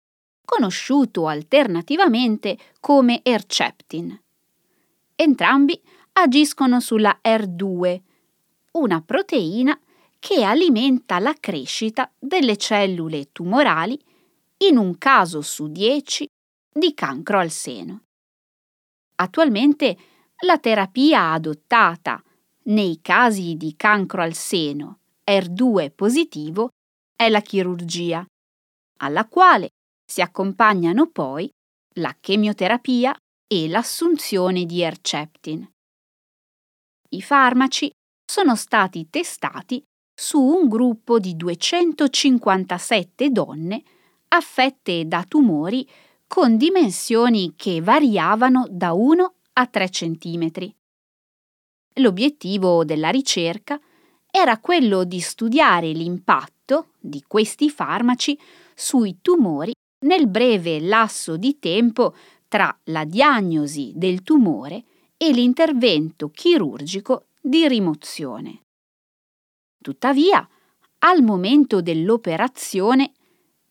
conosciuto 0.45 1.27
alternativamente 1.27 2.59
come 2.81 3.21
Erceptin. 3.23 4.21
Entrambi 5.17 5.81
agiscono 6.13 6.81
sulla 6.81 7.19
R2, 7.23 8.01
una 8.73 9.01
proteina 9.01 9.79
che 10.19 10.43
alimenta 10.43 11.19
la 11.19 11.35
crescita 11.39 12.11
delle 12.19 12.57
cellule 12.57 13.31
tumorali 13.31 13.99
in 14.59 14.79
un 14.79 14.97
caso 14.99 15.43
su 15.43 15.69
10 15.69 16.27
di 16.73 16.95
cancro 16.95 17.39
al 17.39 17.51
seno. 17.51 18.03
Attualmente 19.17 19.97
la 20.45 20.59
terapia 20.59 21.33
adottata 21.33 22.23
nei 22.65 23.01
casi 23.03 23.57
di 23.57 23.75
cancro 23.77 24.23
al 24.23 24.35
seno 24.35 24.99
R2 25.25 25.93
positivo 25.95 26.71
è 27.15 27.29
la 27.29 27.41
chirurgia, 27.41 28.27
alla 28.99 29.27
quale 29.27 29.71
si 30.15 30.21
accompagnano 30.21 31.11
poi 31.11 31.51
la 31.97 32.17
chemioterapia 32.21 33.17
e 33.49 33.67
l'assunzione 33.67 34.65
di 34.65 34.81
Erceptin. 34.81 35.69
I 37.09 37.21
farmaci 37.21 37.91
sono 38.25 38.55
stati 38.55 39.09
testati 39.11 39.83
su 40.15 40.41
un 40.41 40.69
gruppo 40.69 41.19
di 41.19 41.35
257 41.35 43.31
donne 43.31 43.83
affette 44.29 45.05
da 45.09 45.25
tumori 45.27 45.85
con 46.29 46.57
dimensioni 46.57 47.55
che 47.57 47.81
variavano 47.81 48.69
da 48.71 48.93
1 48.93 49.35
a 49.55 49.67
3 49.67 49.89
cm. 49.89 50.51
L'obiettivo 51.95 52.85
della 52.85 53.11
ricerca 53.11 53.81
era 54.31 54.61
quello 54.61 55.03
di 55.03 55.19
studiare 55.19 55.91
l'impatto 55.91 56.93
di 57.01 57.25
questi 57.27 57.69
farmaci 57.69 58.39
sui 58.77 59.19
tumori 59.21 59.73
nel 60.05 60.29
breve 60.29 60.81
lasso 60.81 61.37
di 61.37 61.59
tempo 61.59 62.15
tra 62.49 62.77
la 62.85 63.05
diagnosi 63.05 63.93
del 63.95 64.23
tumore 64.23 64.85
e 65.17 65.33
l'intervento 65.33 66.31
chirurgico 66.31 67.27
di 67.41 67.67
rimozione. 67.69 68.63
Tuttavia, 69.83 70.49
al 70.99 71.23
momento 71.23 71.83
dell'operazione, 71.83 73.13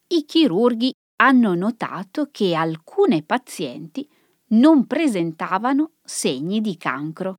i 0.07 0.25
chirurghi 0.25 0.93
hanno 1.21 1.55
notato 1.55 2.29
che 2.31 2.53
alcune 2.53 3.23
pazienti 3.23 4.07
non 4.49 4.85
presentavano 4.85 5.93
segni 6.03 6.61
di 6.61 6.77
cancro. 6.77 7.35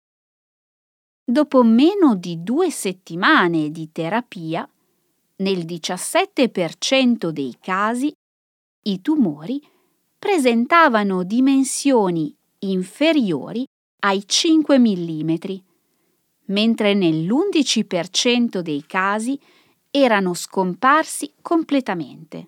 Dopo 1.24 1.62
meno 1.62 2.16
di 2.16 2.42
due 2.42 2.70
settimane 2.70 3.70
di 3.70 3.90
terapia, 3.92 4.68
nel 5.36 5.64
17% 5.64 7.28
dei 7.28 7.56
casi 7.60 8.12
i 8.86 9.00
tumori 9.00 9.62
presentavano 10.18 11.22
dimensioni 11.22 12.34
inferiori 12.60 13.64
ai 14.00 14.26
5 14.26 14.78
mm, 14.78 15.34
mentre 16.46 16.94
nell'11% 16.94 18.58
dei 18.58 18.84
casi 18.86 19.38
erano 19.90 20.34
scomparsi 20.34 21.32
completamente. 21.40 22.46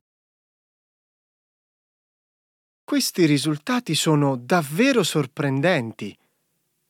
Questi 2.85 3.25
risultati 3.25 3.94
sono 3.94 4.37
davvero 4.37 5.03
sorprendenti. 5.03 6.16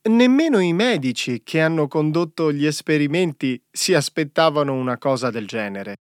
Nemmeno 0.09 0.59
i 0.59 0.73
medici 0.73 1.43
che 1.43 1.61
hanno 1.61 1.89
condotto 1.89 2.53
gli 2.53 2.67
esperimenti 2.67 3.61
si 3.71 3.95
aspettavano 3.95 4.75
una 4.75 4.99
cosa 4.99 5.31
del 5.31 5.47
genere. 5.47 5.97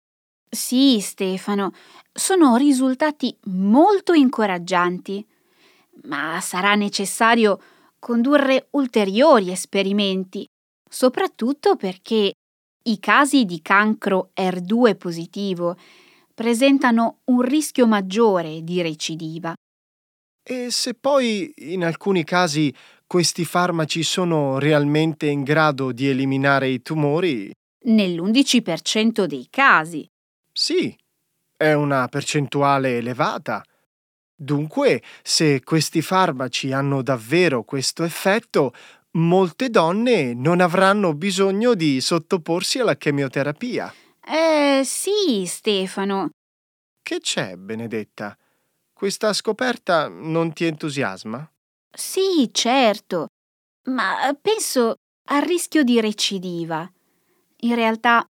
Sì, 0.49 0.99
Stefano, 1.01 1.71
sono 2.12 2.55
risultati 2.55 3.36
molto 3.45 4.13
incoraggianti, 4.13 5.25
ma 6.03 6.39
sarà 6.41 6.75
necessario 6.75 7.60
condurre 7.99 8.67
ulteriori 8.71 9.51
esperimenti, 9.51 10.45
soprattutto 10.89 11.75
perché 11.75 12.34
i 12.84 12.99
casi 12.99 13.45
di 13.45 13.62
cancro 13.62 14.29
R2 14.34 14.95
positivo 14.95 15.75
presentano 16.34 17.19
un 17.25 17.41
rischio 17.41 17.88
maggiore 17.88 18.63
di 18.63 18.81
recidiva. 18.81 19.53
E 20.47 20.69
se 20.69 20.93
poi 20.93 21.51
in 21.73 21.84
alcuni 21.84 22.23
casi 22.23 22.71
questi 23.08 23.45
farmaci 23.45 24.03
sono 24.03 24.60
realmente 24.60 25.25
in 25.25 25.41
grado 25.41 25.91
di 25.91 26.08
eliminare 26.08 26.67
i 26.69 26.84
tumori? 26.84 27.51
Nell'11% 27.86 29.25
dei 29.25 29.47
casi. 29.49 30.05
Sì, 30.57 30.97
è 31.57 31.73
una 31.73 32.07
percentuale 32.07 32.99
elevata. 32.99 33.61
Dunque, 34.33 35.03
se 35.21 35.61
questi 35.61 36.01
farmaci 36.01 36.71
hanno 36.71 37.01
davvero 37.01 37.63
questo 37.63 38.03
effetto, 38.05 38.73
molte 39.11 39.69
donne 39.69 40.33
non 40.33 40.61
avranno 40.61 41.13
bisogno 41.13 41.73
di 41.73 41.99
sottoporsi 41.99 42.79
alla 42.79 42.95
chemioterapia. 42.95 43.93
Eh 44.25 44.81
sì, 44.85 45.45
Stefano. 45.45 46.29
Che 47.01 47.19
c'è, 47.19 47.57
Benedetta? 47.57 48.37
Questa 48.93 49.33
scoperta 49.33 50.07
non 50.07 50.53
ti 50.53 50.63
entusiasma? 50.63 51.51
Sì, 51.91 52.49
certo, 52.53 53.27
ma 53.89 54.33
penso 54.41 54.95
al 55.31 55.41
rischio 55.41 55.83
di 55.83 55.99
recidiva. 55.99 56.89
In 57.59 57.75
realtà 57.75 58.25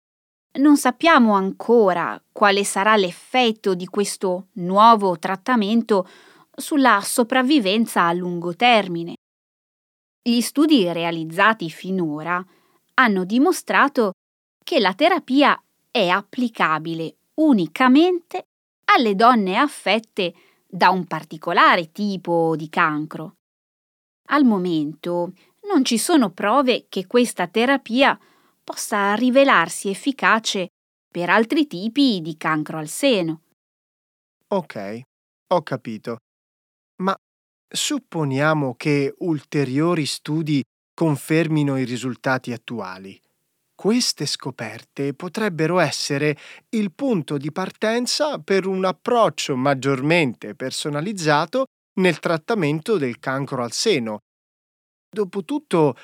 non 0.53 0.75
sappiamo 0.75 1.33
ancora 1.33 2.21
quale 2.31 2.63
sarà 2.63 2.95
l'effetto 2.95 3.73
di 3.73 3.85
questo 3.85 4.47
nuovo 4.53 5.17
trattamento 5.17 6.07
sulla 6.53 6.99
sopravvivenza 7.01 8.03
a 8.03 8.13
lungo 8.13 8.55
termine. 8.55 9.15
Gli 10.21 10.41
studi 10.41 10.91
realizzati 10.91 11.69
finora 11.69 12.43
hanno 12.95 13.23
dimostrato 13.23 14.11
che 14.63 14.79
la 14.79 14.93
terapia 14.93 15.59
è 15.89 16.07
applicabile 16.09 17.15
unicamente 17.35 18.43
alle 18.93 19.15
donne 19.15 19.57
affette 19.57 20.33
da 20.67 20.89
un 20.89 21.05
particolare 21.05 21.91
tipo 21.91 22.55
di 22.55 22.69
cancro. 22.69 23.35
Al 24.27 24.43
momento 24.43 25.33
non 25.67 25.83
ci 25.83 25.97
sono 25.97 26.29
prove 26.29 26.85
che 26.89 27.07
questa 27.07 27.47
terapia 27.47 28.17
possa 28.63 29.13
rivelarsi 29.15 29.89
efficace 29.89 30.67
per 31.11 31.29
altri 31.29 31.67
tipi 31.67 32.21
di 32.21 32.37
cancro 32.37 32.77
al 32.77 32.87
seno. 32.87 33.41
Ok, 34.47 35.01
ho 35.47 35.61
capito. 35.61 36.17
Ma 37.01 37.15
supponiamo 37.67 38.75
che 38.75 39.13
ulteriori 39.19 40.05
studi 40.05 40.63
confermino 40.93 41.77
i 41.77 41.83
risultati 41.83 42.51
attuali. 42.51 43.19
Queste 43.73 44.25
scoperte 44.27 45.13
potrebbero 45.15 45.79
essere 45.79 46.37
il 46.69 46.93
punto 46.93 47.37
di 47.37 47.51
partenza 47.51 48.37
per 48.37 48.67
un 48.67 48.85
approccio 48.85 49.55
maggiormente 49.55 50.53
personalizzato 50.53 51.65
nel 51.95 52.19
trattamento 52.19 52.97
del 52.97 53.17
cancro 53.19 53.63
al 53.63 53.71
seno. 53.71 54.19
Dopotutto, 55.09 55.95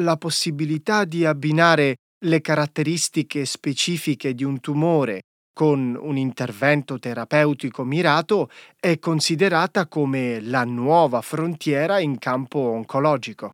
la 0.00 0.16
possibilità 0.16 1.04
di 1.04 1.24
abbinare 1.24 1.96
le 2.24 2.40
caratteristiche 2.40 3.44
specifiche 3.44 4.34
di 4.34 4.44
un 4.44 4.60
tumore 4.60 5.22
con 5.52 5.98
un 6.00 6.16
intervento 6.16 6.98
terapeutico 6.98 7.84
mirato 7.84 8.48
è 8.80 8.98
considerata 8.98 9.86
come 9.86 10.40
la 10.40 10.64
nuova 10.64 11.20
frontiera 11.20 11.98
in 11.98 12.18
campo 12.18 12.58
oncologico. 12.58 13.52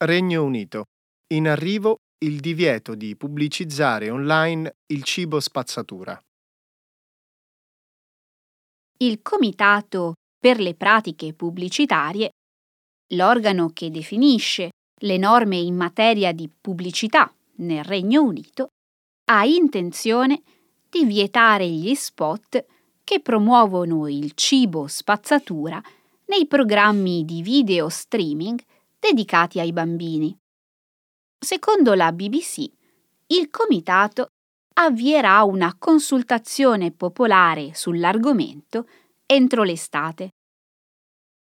Regno 0.00 0.44
Unito. 0.44 0.84
In 1.34 1.48
arrivo 1.48 1.96
il 2.18 2.38
divieto 2.38 2.94
di 2.94 3.16
pubblicizzare 3.16 4.10
online 4.10 4.76
il 4.92 5.02
cibo 5.02 5.40
spazzatura. 5.40 6.16
Il 8.98 9.20
Comitato 9.22 10.14
per 10.38 10.60
le 10.60 10.74
pratiche 10.74 11.34
pubblicitarie, 11.34 12.30
l'organo 13.14 13.70
che 13.70 13.90
definisce 13.90 14.70
le 15.00 15.16
norme 15.16 15.56
in 15.56 15.74
materia 15.74 16.30
di 16.30 16.48
pubblicità 16.48 17.32
nel 17.56 17.82
Regno 17.82 18.22
Unito, 18.22 18.68
ha 19.30 19.44
intenzione 19.44 20.42
di 20.88 21.04
vietare 21.06 21.68
gli 21.68 21.92
spot 21.96 22.64
che 23.02 23.18
promuovono 23.18 24.06
il 24.06 24.30
cibo 24.34 24.86
spazzatura 24.86 25.82
nei 26.26 26.46
programmi 26.46 27.24
di 27.24 27.42
video 27.42 27.88
streaming 27.88 28.62
dedicati 28.98 29.60
ai 29.60 29.72
bambini. 29.72 30.36
Secondo 31.38 31.94
la 31.94 32.12
BBC, 32.12 32.68
il 33.28 33.50
comitato 33.50 34.28
avvierà 34.74 35.42
una 35.42 35.74
consultazione 35.78 36.92
popolare 36.92 37.74
sull'argomento 37.74 38.88
entro 39.26 39.62
l'estate. 39.62 40.30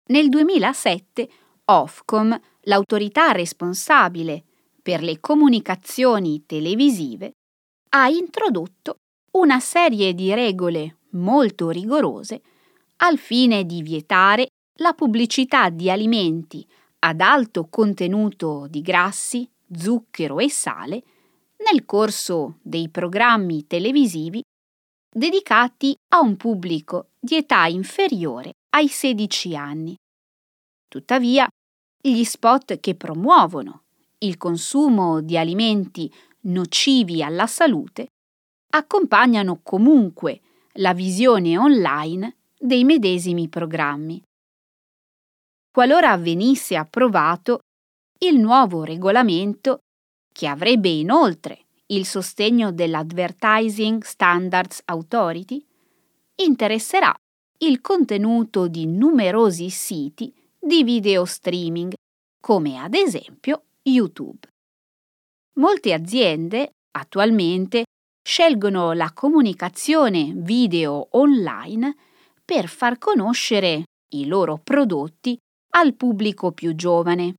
Nel 0.09 0.29
2007 0.29 1.29
Ofcom, 1.67 2.39
l'autorità 2.63 3.33
responsabile 3.33 4.45
per 4.81 5.03
le 5.03 5.21
comunicazioni 5.21 6.45
televisive, 6.47 7.33
ha 7.91 8.09
introdotto 8.09 8.97
una 9.33 9.61
serie 9.61 10.15
di 10.15 10.33
regole 10.33 10.97
molto 11.11 11.71
rigorose 11.71 12.41
al 12.97 13.19
fine 13.19 13.65
di 13.65 13.83
vietare 13.83 14.49
la 14.81 14.95
pubblicità 14.95 15.69
di 15.69 15.91
alimenti 15.91 16.67
ad 17.01 17.21
alto 17.21 17.69
contenuto 17.69 18.67
di 18.69 18.83
grassi, 18.83 19.49
zucchero 19.73 20.39
e 20.39 20.51
sale 20.51 21.03
nel 21.71 21.85
corso 21.85 22.59
dei 22.63 22.89
programmi 22.89 23.67
televisivi 23.67 24.43
dedicati 25.11 25.97
a 26.13 26.21
un 26.21 26.37
pubblico 26.37 27.11
di 27.19 27.37
età 27.37 27.67
inferiore 27.67 28.53
ai 28.71 28.89
16 28.89 29.57
anni. 29.57 29.97
Tuttavia, 30.89 31.49
gli 32.01 32.25
spot 32.25 32.79
che 32.81 32.95
promuovono 32.95 33.83
il 34.19 34.37
consumo 34.37 35.21
di 35.21 35.37
alimenti 35.37 36.13
nocivi 36.43 37.23
alla 37.23 37.47
salute 37.47 38.07
accompagnano 38.71 39.61
comunque 39.63 40.41
la 40.75 40.95
visione 40.95 41.59
online 41.59 42.37
dei 42.59 42.85
medesimi 42.85 43.49
programmi. 43.49 44.23
Qualora 45.71 46.17
venisse 46.17 46.77
approvato, 46.77 47.61
il 48.21 48.39
nuovo 48.39 48.85
regolamento, 48.85 49.81
che 50.33 50.47
avrebbe 50.47 50.89
inoltre 50.89 51.67
il 51.87 52.05
sostegno 52.05 52.73
dell'Advertising 52.73 54.03
Standards 54.03 54.83
Authority, 54.85 55.65
interesserà 56.43 57.15
il 57.59 57.81
contenuto 57.81 58.69
di 58.69 58.87
numerosi 58.87 59.71
siti 59.71 60.33
di 60.59 60.85
video 60.85 61.25
streaming, 61.25 61.93
come 62.41 62.79
ad 62.79 62.95
esempio 62.95 63.65
YouTube. 63.83 64.47
Molte 65.55 65.93
aziende 65.93 66.73
attualmente 66.93 67.85
scelgono 68.23 68.93
la 68.93 69.13
comunicazione 69.13 70.33
video 70.35 71.09
online 71.13 71.97
per 72.45 72.69
far 72.69 72.99
conoscere 72.99 73.85
i 74.15 74.27
loro 74.27 74.59
prodotti 74.63 75.37
al 75.71 75.95
pubblico 75.95 76.53
più 76.53 76.75
giovane. 76.75 77.35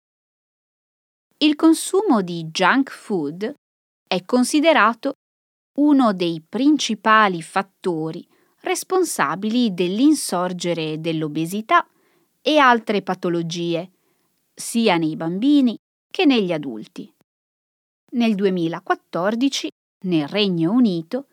Il 1.38 1.56
consumo 1.56 2.22
di 2.22 2.46
junk 2.46 2.92
food 2.92 3.54
è 4.08 4.24
considerato 4.26 5.14
uno 5.78 6.14
dei 6.14 6.44
principali 6.48 7.42
fattori 7.42 8.28
responsabili 8.62 9.74
dell'insorgere 9.74 11.00
dell'obesità 11.00 11.88
e 12.42 12.58
altre 12.58 13.02
patologie, 13.02 13.90
sia 14.54 14.98
nei 14.98 15.16
bambini 15.16 15.78
che 16.12 16.26
negli 16.26 16.52
adulti. 16.52 17.10
Nel 18.12 18.36
2014, 18.36 19.70
nel 20.06 20.28
Regno 20.28 20.72
Unito, 20.72 21.28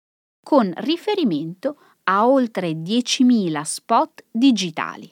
con 0.42 0.72
riferimento 0.76 1.78
a 2.04 2.28
oltre 2.28 2.72
10.000 2.72 3.62
spot 3.62 4.24
digitali. 4.30 5.10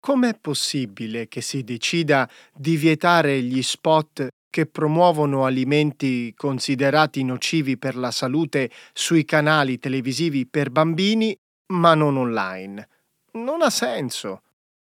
Com'è 0.00 0.38
possibile 0.38 1.28
che 1.28 1.40
si 1.40 1.64
decida 1.64 2.28
di 2.54 2.76
vietare 2.76 3.42
gli 3.42 3.62
spot 3.62 4.28
che 4.48 4.66
promuovono 4.66 5.44
alimenti 5.44 6.32
considerati 6.34 7.24
nocivi 7.24 7.76
per 7.76 7.96
la 7.96 8.10
salute 8.10 8.70
sui 8.92 9.24
canali 9.24 9.78
televisivi 9.78 10.46
per 10.46 10.70
bambini, 10.70 11.36
ma 11.72 11.94
non 11.94 12.16
online? 12.16 12.88
Non 13.32 13.62
ha 13.62 13.70
senso. 13.70 14.42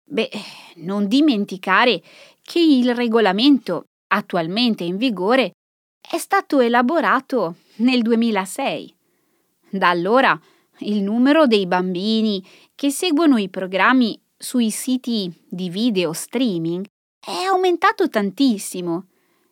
Beh, 0.09 0.31
non 0.77 1.09
dimenticare 1.09 2.01
che 2.47 2.61
il 2.61 2.95
regolamento 2.95 3.87
attualmente 4.07 4.85
in 4.85 4.97
vigore 4.97 5.51
è 6.01 6.17
stato 6.17 6.61
elaborato 6.61 7.57
nel 7.79 8.03
2006. 8.03 8.95
Da 9.71 9.89
allora 9.89 10.41
il 10.79 11.03
numero 11.03 11.49
dei 11.49 11.67
bambini 11.67 12.43
che 12.77 12.91
seguono 12.91 13.37
i 13.37 13.49
programmi 13.49 14.19
sui 14.39 14.71
siti 14.71 15.33
di 15.49 15.69
video 15.71 16.13
streaming 16.13 16.87
è 17.19 17.43
aumentato 17.43 18.09
tantissimo 18.09 19.09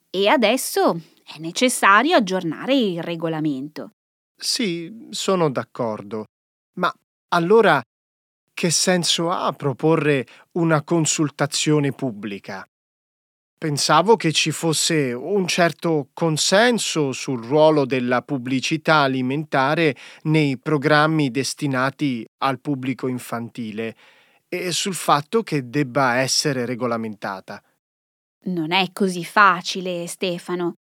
e 0.08 0.28
adesso 0.28 1.00
è 1.24 1.38
necessario 1.38 2.14
aggiornare 2.14 2.76
il 2.76 3.02
regolamento. 3.02 3.90
Sì, 4.36 5.08
sono 5.10 5.50
d'accordo. 5.50 6.26
Ma 6.74 6.94
allora 7.30 7.82
che 8.52 8.70
senso 8.70 9.30
ha 9.30 9.52
proporre 9.52 10.24
una 10.52 10.84
consultazione 10.84 11.90
pubblica? 11.90 12.64
Pensavo 13.64 14.16
che 14.16 14.30
ci 14.30 14.50
fosse 14.50 15.14
un 15.14 15.46
certo 15.46 16.10
consenso 16.12 17.12
sul 17.12 17.42
ruolo 17.42 17.86
della 17.86 18.20
pubblicità 18.20 18.96
alimentare 18.96 19.96
nei 20.24 20.58
programmi 20.58 21.30
destinati 21.30 22.26
al 22.42 22.60
pubblico 22.60 23.06
infantile 23.06 23.96
e 24.50 24.70
sul 24.70 24.92
fatto 24.92 25.42
che 25.42 25.70
debba 25.70 26.16
essere 26.16 26.66
regolamentata. 26.66 27.62
Non 28.48 28.70
è 28.70 28.92
così 28.92 29.24
facile, 29.24 30.06
Stefano. 30.08 30.74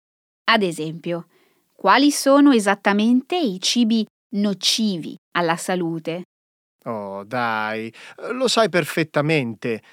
Ad 0.45 0.63
esempio, 0.63 1.27
quali 1.75 2.09
sono 2.09 2.51
esattamente 2.51 3.37
i 3.37 3.59
cibi 3.61 4.03
nocivi 4.37 5.15
alla 5.33 5.55
salute? 5.55 6.23
Oh, 6.85 7.23
dai, 7.25 7.93
lo 8.31 8.47
sai 8.47 8.69
perfettamente. 8.69 9.83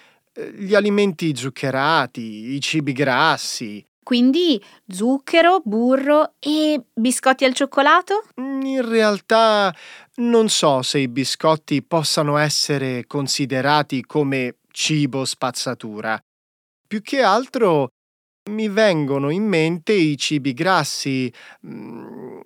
Gli 0.54 0.74
alimenti 0.74 1.34
zuccherati, 1.34 2.54
i 2.54 2.60
cibi 2.60 2.92
grassi. 2.92 3.84
Quindi 4.02 4.62
zucchero, 4.86 5.60
burro 5.64 6.34
e 6.38 6.80
biscotti 6.94 7.44
al 7.44 7.52
cioccolato? 7.52 8.24
In 8.36 8.88
realtà 8.88 9.74
non 10.16 10.48
so 10.48 10.82
se 10.82 11.00
i 11.00 11.08
biscotti 11.08 11.82
possano 11.82 12.38
essere 12.38 13.04
considerati 13.06 14.02
come 14.02 14.58
cibo 14.70 15.24
spazzatura. 15.24 16.18
Più 16.86 17.02
che 17.02 17.20
altro 17.20 17.88
mi 18.50 18.68
vengono 18.68 19.30
in 19.30 19.44
mente 19.44 19.92
i 19.92 20.16
cibi 20.16 20.54
grassi. 20.54 21.30
Mm, 21.66 22.38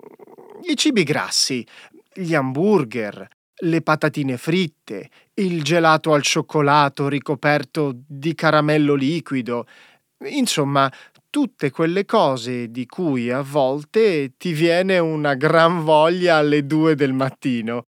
I 0.69 0.77
cibi 0.77 1.05
grassi, 1.05 1.65
gli 2.13 2.35
hamburger, 2.35 3.29
le 3.63 3.83
patatine 3.83 4.37
fritte, 4.37 5.11
il 5.35 5.63
gelato 5.63 6.13
al 6.13 6.23
cioccolato 6.23 7.09
ricoperto 7.09 7.93
di 8.07 8.35
caramello 8.35 8.95
liquido, 8.95 9.67
insomma, 10.27 10.93
tutte 11.31 11.71
quelle 11.71 12.05
cose 12.05 12.71
di 12.71 12.87
cui 12.87 13.31
a 13.31 13.41
volte 13.41 14.37
ti 14.37 14.53
viene 14.53 14.99
una 14.99 15.35
gran 15.35 15.83
voglia 15.83 16.37
alle 16.37 16.67
due 16.67 16.95
del 16.95 17.13
mattino. 17.13 17.87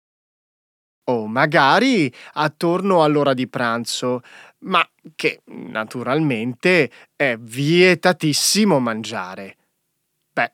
O 1.05 1.27
magari 1.27 2.13
attorno 2.35 3.03
all'ora 3.03 3.35
di 3.35 3.49
pranzo, 3.49 4.21
ma 4.61 4.89
che 5.17 5.43
naturalmente 5.47 6.91
è 7.17 7.37
vietatissimo 7.37 8.79
mangiare. 8.79 9.57
Beh, 10.33 10.53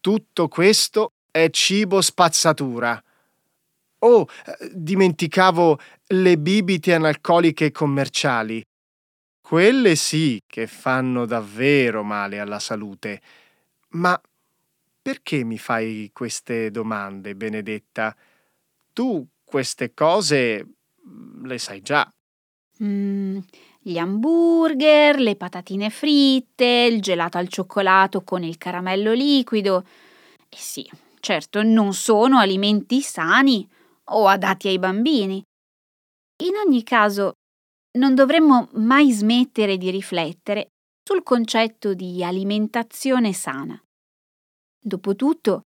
tutto 0.00 0.48
questo 0.48 1.10
è 1.30 1.50
cibo 1.50 2.00
spazzatura. 2.00 3.03
Oh, 4.06 4.26
dimenticavo 4.70 5.78
le 6.08 6.36
bibite 6.36 6.92
analcoliche 6.92 7.70
commerciali. 7.70 8.62
Quelle 9.40 9.94
sì 9.96 10.42
che 10.46 10.66
fanno 10.66 11.24
davvero 11.24 12.02
male 12.02 12.38
alla 12.38 12.58
salute. 12.58 13.22
Ma 13.90 14.20
perché 15.00 15.42
mi 15.42 15.56
fai 15.56 16.10
queste 16.12 16.70
domande, 16.70 17.34
Benedetta? 17.34 18.14
Tu 18.92 19.26
queste 19.42 19.94
cose 19.94 20.66
le 21.42 21.58
sai 21.58 21.80
già. 21.80 22.06
Mm, 22.82 23.38
gli 23.80 23.96
hamburger, 23.96 25.18
le 25.18 25.36
patatine 25.36 25.88
fritte, 25.88 26.88
il 26.90 27.00
gelato 27.00 27.38
al 27.38 27.48
cioccolato 27.48 28.22
con 28.22 28.42
il 28.42 28.58
caramello 28.58 29.14
liquido. 29.14 29.86
E 30.50 30.56
sì, 30.58 30.86
certo, 31.20 31.62
non 31.62 31.94
sono 31.94 32.38
alimenti 32.38 33.00
sani 33.00 33.66
o 34.10 34.26
adatti 34.26 34.68
ai 34.68 34.78
bambini. 34.78 35.42
In 36.42 36.56
ogni 36.64 36.82
caso, 36.82 37.32
non 37.98 38.14
dovremmo 38.14 38.68
mai 38.72 39.12
smettere 39.12 39.76
di 39.76 39.90
riflettere 39.90 40.68
sul 41.02 41.22
concetto 41.22 41.94
di 41.94 42.24
alimentazione 42.24 43.32
sana. 43.32 43.80
Dopotutto, 44.80 45.62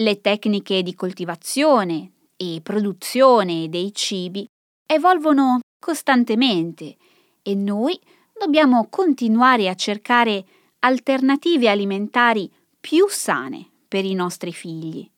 le 0.00 0.20
tecniche 0.20 0.82
di 0.82 0.94
coltivazione 0.94 2.12
e 2.36 2.60
produzione 2.62 3.68
dei 3.68 3.92
cibi 3.94 4.46
evolvono 4.86 5.60
costantemente 5.78 6.96
e 7.42 7.54
noi 7.54 7.98
dobbiamo 8.32 8.88
continuare 8.88 9.68
a 9.68 9.74
cercare 9.74 10.44
alternative 10.80 11.68
alimentari 11.68 12.50
più 12.78 13.06
sane 13.08 13.68
per 13.86 14.04
i 14.04 14.14
nostri 14.14 14.52
figli. 14.52 15.08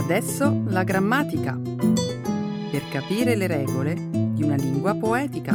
Adesso 0.00 0.64
la 0.68 0.82
grammatica. 0.82 1.52
Per 1.52 2.88
capire 2.90 3.36
le 3.36 3.46
regole 3.46 3.94
di 3.94 4.42
una 4.42 4.56
lingua 4.56 4.94
poetica. 4.94 5.54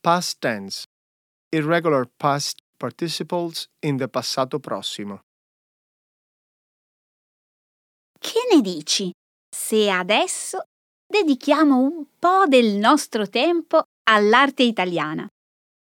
Past 0.00 0.38
tense. 0.40 0.86
Irregular 1.50 2.10
past 2.16 2.58
participles 2.78 3.66
in 3.80 3.98
the 3.98 4.08
passato 4.08 4.58
prossimo. 4.60 5.20
Che 8.18 8.40
ne 8.50 8.62
dici 8.62 9.12
se 9.48 9.90
adesso 9.90 10.64
dedichiamo 11.12 11.78
un 11.78 12.06
po' 12.18 12.46
del 12.48 12.76
nostro 12.76 13.28
tempo 13.28 13.82
all'arte 14.04 14.62
italiana? 14.62 15.28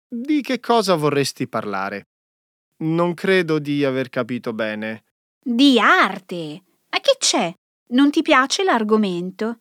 Di 0.09 0.43
che 0.43 0.59
cosa 0.59 0.97
vorresti 0.97 1.47
parlare? 1.47 2.09
Non 2.79 3.15
credo 3.15 3.61
di 3.61 3.85
aver 3.85 4.09
capito 4.09 4.53
bene. 4.53 5.05
Di 5.41 5.79
arte! 5.79 6.63
Ma 6.91 6.99
che 6.99 7.15
c'è? 7.19 7.55
Non 7.91 8.11
ti 8.11 8.23
piace 8.23 8.65
l'argomento? 8.65 9.61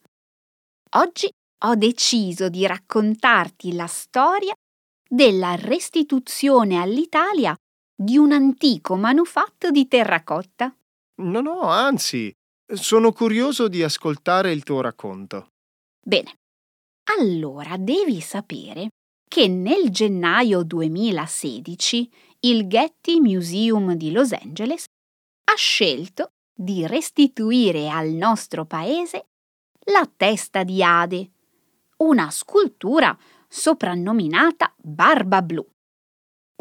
Oggi 0.96 1.30
ho 1.64 1.76
deciso 1.76 2.50
di 2.50 2.66
raccontarti 2.66 3.74
la 3.74 3.88
storia 3.88 4.54
della 5.08 5.56
restituzione 5.56 6.82
all'Italia 6.82 7.56
di 7.96 8.18
un 8.18 8.32
antico 8.32 8.96
manufatto 8.96 9.70
di 9.70 9.88
terracotta. 9.88 10.76
No, 11.22 11.40
no, 11.40 11.62
anzi, 11.70 12.34
sono 12.74 13.12
curioso 13.12 13.68
di 13.68 13.84
ascoltare 13.84 14.52
il 14.52 14.64
tuo 14.64 14.82
racconto. 14.82 15.51
Bene, 16.04 16.34
allora 17.16 17.78
devi 17.78 18.22
sapere 18.22 18.90
che 19.28 19.48
nel 19.48 19.90
gennaio 19.90 20.64
2016 20.64 22.12
il 22.42 22.68
Getty 22.68 23.20
Museum 23.20 23.94
di 23.94 24.12
Los 24.12 24.32
Angeles 24.32 24.86
ha 25.52 25.56
scelto 25.56 26.32
di 26.54 26.88
restituire 26.88 27.88
al 27.90 28.10
nostro 28.10 28.66
paese 28.66 29.28
la 29.86 30.10
testa 30.16 30.64
di 30.64 30.84
Ade, 30.84 31.30
una 31.98 32.30
scultura 32.32 33.18
soprannominata 33.48 34.74
Barba 34.78 35.42
Blu. 35.42 35.68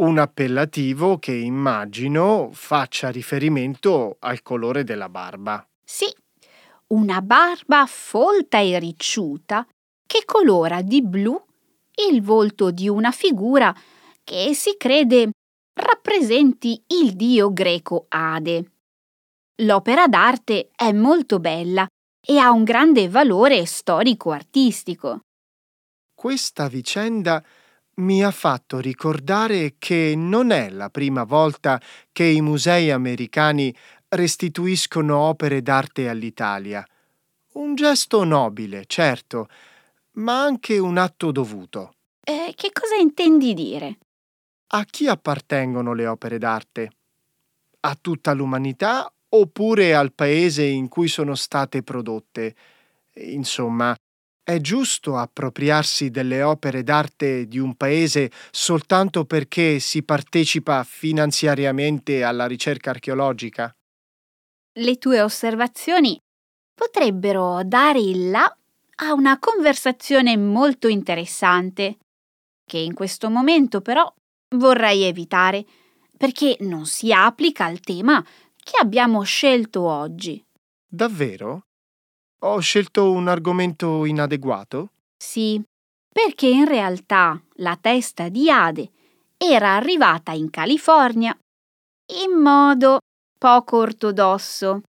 Un 0.00 0.18
appellativo 0.18 1.18
che 1.18 1.34
immagino 1.34 2.50
faccia 2.52 3.10
riferimento 3.10 4.16
al 4.20 4.42
colore 4.42 4.84
della 4.84 5.08
barba. 5.08 5.66
Sì, 5.84 6.06
una 6.92 7.22
barba 7.22 7.86
folta 7.86 8.58
e 8.58 8.78
ricciuta 8.78 9.66
che 10.06 10.24
colora 10.24 10.82
di 10.82 11.02
blu 11.02 11.40
il 12.08 12.22
volto 12.22 12.70
di 12.70 12.88
una 12.88 13.10
figura 13.12 13.74
che 14.24 14.54
si 14.54 14.76
crede 14.76 15.30
rappresenti 15.74 16.82
il 16.88 17.14
dio 17.14 17.52
greco 17.52 18.06
Ade. 18.08 18.72
L'opera 19.62 20.08
d'arte 20.08 20.70
è 20.74 20.92
molto 20.92 21.38
bella 21.38 21.86
e 22.26 22.38
ha 22.38 22.50
un 22.50 22.64
grande 22.64 23.08
valore 23.08 23.64
storico-artistico. 23.66 25.20
Questa 26.14 26.68
vicenda 26.68 27.42
mi 27.96 28.24
ha 28.24 28.30
fatto 28.30 28.78
ricordare 28.78 29.74
che 29.78 30.14
non 30.16 30.50
è 30.50 30.70
la 30.70 30.88
prima 30.88 31.24
volta 31.24 31.80
che 32.12 32.24
i 32.24 32.40
musei 32.40 32.90
americani 32.90 33.74
restituiscono 34.10 35.16
opere 35.18 35.62
d'arte 35.62 36.08
all'Italia. 36.08 36.84
Un 37.52 37.74
gesto 37.74 38.24
nobile, 38.24 38.84
certo, 38.86 39.48
ma 40.12 40.42
anche 40.42 40.78
un 40.78 40.98
atto 40.98 41.30
dovuto. 41.32 41.94
Eh, 42.22 42.52
che 42.54 42.70
cosa 42.72 42.96
intendi 42.96 43.54
dire? 43.54 43.98
A 44.72 44.84
chi 44.84 45.08
appartengono 45.08 45.94
le 45.94 46.06
opere 46.06 46.38
d'arte? 46.38 46.90
A 47.80 47.96
tutta 48.00 48.32
l'umanità 48.32 49.12
oppure 49.30 49.94
al 49.94 50.12
paese 50.12 50.64
in 50.64 50.88
cui 50.88 51.08
sono 51.08 51.34
state 51.34 51.82
prodotte? 51.82 52.54
Insomma, 53.14 53.94
è 54.42 54.58
giusto 54.60 55.16
appropriarsi 55.16 56.10
delle 56.10 56.42
opere 56.42 56.82
d'arte 56.82 57.46
di 57.46 57.58
un 57.58 57.74
paese 57.74 58.30
soltanto 58.50 59.24
perché 59.24 59.78
si 59.80 60.02
partecipa 60.02 60.84
finanziariamente 60.84 62.22
alla 62.22 62.46
ricerca 62.46 62.90
archeologica? 62.90 63.72
Le 64.78 64.98
tue 64.98 65.20
osservazioni 65.20 66.16
potrebbero 66.72 67.62
dare 67.64 67.98
il 67.98 68.30
là 68.30 68.56
a 69.02 69.12
una 69.12 69.38
conversazione 69.38 70.36
molto 70.36 70.86
interessante, 70.86 71.98
che 72.64 72.78
in 72.78 72.94
questo 72.94 73.30
momento 73.30 73.80
però 73.80 74.12
vorrei 74.56 75.02
evitare, 75.02 75.66
perché 76.16 76.56
non 76.60 76.86
si 76.86 77.12
applica 77.12 77.64
al 77.64 77.80
tema 77.80 78.24
che 78.56 78.78
abbiamo 78.80 79.22
scelto 79.22 79.82
oggi. 79.82 80.42
Davvero? 80.86 81.64
Ho 82.42 82.60
scelto 82.60 83.10
un 83.10 83.26
argomento 83.26 84.04
inadeguato? 84.04 84.92
Sì, 85.16 85.60
perché 86.12 86.46
in 86.46 86.66
realtà 86.66 87.42
la 87.54 87.76
testa 87.76 88.28
di 88.28 88.48
Ade 88.50 88.90
era 89.36 89.74
arrivata 89.74 90.32
in 90.32 90.48
California 90.50 91.36
in 92.24 92.38
modo 92.40 93.00
poco 93.40 93.78
ortodosso. 93.78 94.82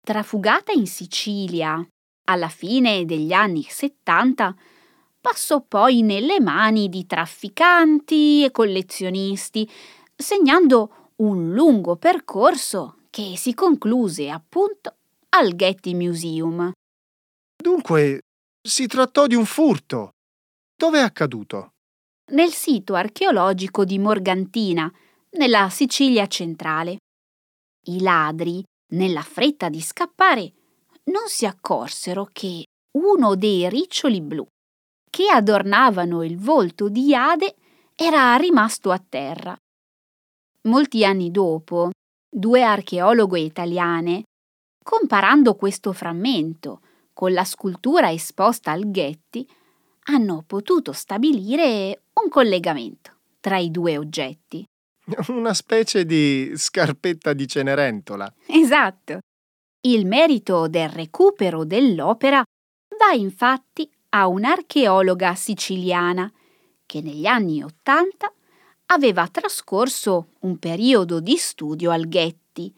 Trafugata 0.00 0.72
in 0.72 0.86
Sicilia 0.86 1.86
alla 2.24 2.48
fine 2.48 3.04
degli 3.04 3.34
anni 3.34 3.62
70, 3.62 4.56
passò 5.20 5.60
poi 5.60 6.00
nelle 6.00 6.40
mani 6.40 6.88
di 6.88 7.04
trafficanti 7.04 8.42
e 8.42 8.50
collezionisti, 8.50 9.70
segnando 10.16 11.10
un 11.16 11.52
lungo 11.52 11.96
percorso 11.96 13.00
che 13.10 13.34
si 13.36 13.52
concluse 13.52 14.30
appunto 14.30 14.96
al 15.36 15.54
Getty 15.54 15.92
Museum. 15.92 16.72
Dunque, 17.54 18.20
si 18.66 18.86
trattò 18.86 19.26
di 19.26 19.34
un 19.34 19.44
furto. 19.44 20.12
Dove 20.74 21.00
è 21.00 21.02
accaduto? 21.02 21.72
Nel 22.32 22.52
sito 22.54 22.94
archeologico 22.94 23.84
di 23.84 23.98
Morgantina, 23.98 24.90
nella 25.32 25.68
Sicilia 25.68 26.26
centrale. 26.26 26.96
I 27.86 28.00
ladri, 28.00 28.62
nella 28.92 29.22
fretta 29.22 29.68
di 29.68 29.80
scappare, 29.80 30.52
non 31.04 31.26
si 31.26 31.46
accorsero 31.46 32.28
che 32.32 32.64
uno 32.98 33.34
dei 33.34 33.68
riccioli 33.68 34.20
blu 34.20 34.46
che 35.10 35.28
adornavano 35.28 36.22
il 36.22 36.38
volto 36.38 36.88
di 36.88 37.14
Ade 37.14 37.56
era 37.94 38.34
rimasto 38.36 38.90
a 38.90 39.02
terra. 39.06 39.56
Molti 40.62 41.04
anni 41.04 41.30
dopo, 41.30 41.90
due 42.30 42.62
archeologhe 42.62 43.40
italiane 43.40 44.24
Comparando 44.82 45.54
questo 45.54 45.92
frammento 45.92 46.80
con 47.12 47.32
la 47.32 47.44
scultura 47.44 48.10
esposta 48.10 48.72
al 48.72 48.90
Getty, 48.90 49.46
hanno 50.06 50.42
potuto 50.44 50.92
stabilire 50.92 52.02
un 52.20 52.28
collegamento 52.28 53.18
tra 53.38 53.58
i 53.58 53.70
due 53.70 53.96
oggetti. 53.96 54.64
Una 55.28 55.54
specie 55.54 56.04
di 56.04 56.52
scarpetta 56.54 57.32
di 57.32 57.46
Cenerentola. 57.46 58.32
Esatto. 58.46 59.18
Il 59.84 60.06
merito 60.06 60.68
del 60.68 60.88
recupero 60.88 61.64
dell'opera 61.64 62.42
va 62.98 63.12
infatti 63.14 63.90
a 64.10 64.28
un'archeologa 64.28 65.34
siciliana 65.34 66.30
che 66.86 67.00
negli 67.00 67.26
anni 67.26 67.62
Ottanta 67.62 68.32
aveva 68.86 69.26
trascorso 69.28 70.28
un 70.40 70.58
periodo 70.58 71.20
di 71.20 71.36
studio 71.36 71.90
al 71.90 72.06
Getty 72.08 72.72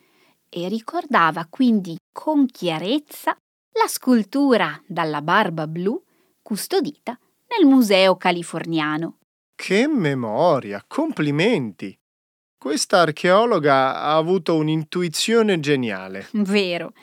e 0.48 0.68
ricordava 0.68 1.46
quindi 1.50 1.96
con 2.12 2.46
chiarezza 2.46 3.36
la 3.72 3.88
scultura 3.88 4.80
dalla 4.86 5.20
barba 5.20 5.66
blu 5.66 6.00
custodita 6.40 7.18
nel 7.48 7.68
Museo 7.68 8.16
Californiano. 8.16 9.18
Che 9.54 9.86
memoria! 9.88 10.82
Complimenti! 10.86 11.96
Questa 12.64 13.00
archeologa 13.00 13.94
ha 13.94 14.16
avuto 14.16 14.56
un'intuizione 14.56 15.60
geniale. 15.60 16.28
Vero. 16.32 16.94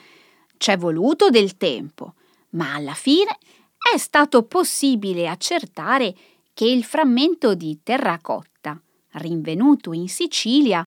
C'è 0.56 0.76
voluto 0.76 1.30
del 1.30 1.56
tempo, 1.56 2.14
ma 2.54 2.74
alla 2.74 2.94
fine 2.94 3.38
è 3.94 3.96
stato 3.96 4.42
possibile 4.42 5.28
accertare 5.28 6.16
che 6.52 6.64
il 6.64 6.82
frammento 6.82 7.54
di 7.54 7.78
terracotta, 7.80 8.76
rinvenuto 9.12 9.92
in 9.92 10.08
Sicilia, 10.08 10.82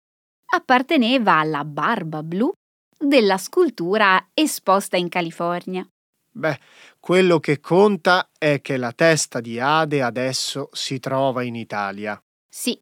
apparteneva 0.54 1.36
alla 1.36 1.64
barba 1.64 2.22
blu 2.22 2.52
della 3.00 3.38
scultura 3.38 4.28
esposta 4.34 4.98
in 4.98 5.08
California. 5.08 5.88
Beh, 6.32 6.60
quello 7.00 7.40
che 7.40 7.62
conta 7.62 8.30
è 8.38 8.60
che 8.60 8.76
la 8.76 8.92
testa 8.92 9.40
di 9.40 9.58
Ade 9.58 10.02
adesso 10.02 10.68
si 10.74 11.00
trova 11.00 11.44
in 11.44 11.56
Italia. 11.56 12.22
Sì, 12.50 12.78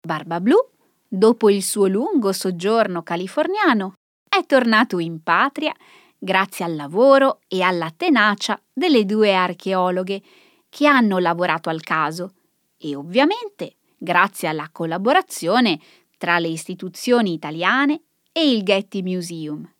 Barba 0.00 0.40
Blu, 0.40 0.72
dopo 1.14 1.48
il 1.48 1.62
suo 1.62 1.86
lungo 1.86 2.32
soggiorno 2.32 3.02
californiano, 3.02 3.94
è 4.28 4.44
tornato 4.46 4.98
in 4.98 5.22
patria 5.22 5.72
grazie 6.18 6.64
al 6.64 6.74
lavoro 6.74 7.40
e 7.46 7.62
alla 7.62 7.92
tenacia 7.96 8.60
delle 8.72 9.04
due 9.04 9.34
archeologhe 9.34 10.22
che 10.68 10.86
hanno 10.86 11.18
lavorato 11.18 11.68
al 11.68 11.82
caso 11.82 12.32
e 12.76 12.96
ovviamente 12.96 13.76
grazie 13.96 14.48
alla 14.48 14.68
collaborazione 14.72 15.78
tra 16.18 16.38
le 16.38 16.48
istituzioni 16.48 17.32
italiane 17.32 18.02
e 18.32 18.50
il 18.50 18.62
Getty 18.62 19.02
Museum. 19.02 19.70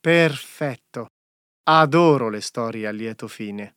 Perfetto. 0.00 1.06
Adoro 1.64 2.28
le 2.28 2.40
storie 2.40 2.86
a 2.86 2.92
lieto 2.92 3.26
fine. 3.26 3.74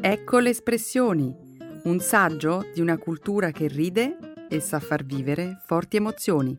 Ecco 0.00 0.38
le 0.38 0.50
espressioni, 0.50 1.51
un 1.84 1.98
saggio 1.98 2.70
di 2.72 2.80
una 2.80 2.96
cultura 2.96 3.50
che 3.50 3.66
ride 3.66 4.46
e 4.48 4.60
sa 4.60 4.78
far 4.78 5.04
vivere 5.04 5.60
forti 5.64 5.96
emozioni. 5.96 6.56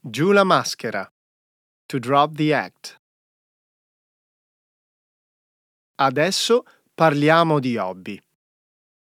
Giù 0.00 0.32
la 0.32 0.44
maschera. 0.44 1.06
To 1.86 1.98
drop 1.98 2.34
the 2.34 2.54
act. 2.54 2.98
Adesso 5.96 6.64
parliamo 6.94 7.58
di 7.58 7.76
hobby. 7.76 8.18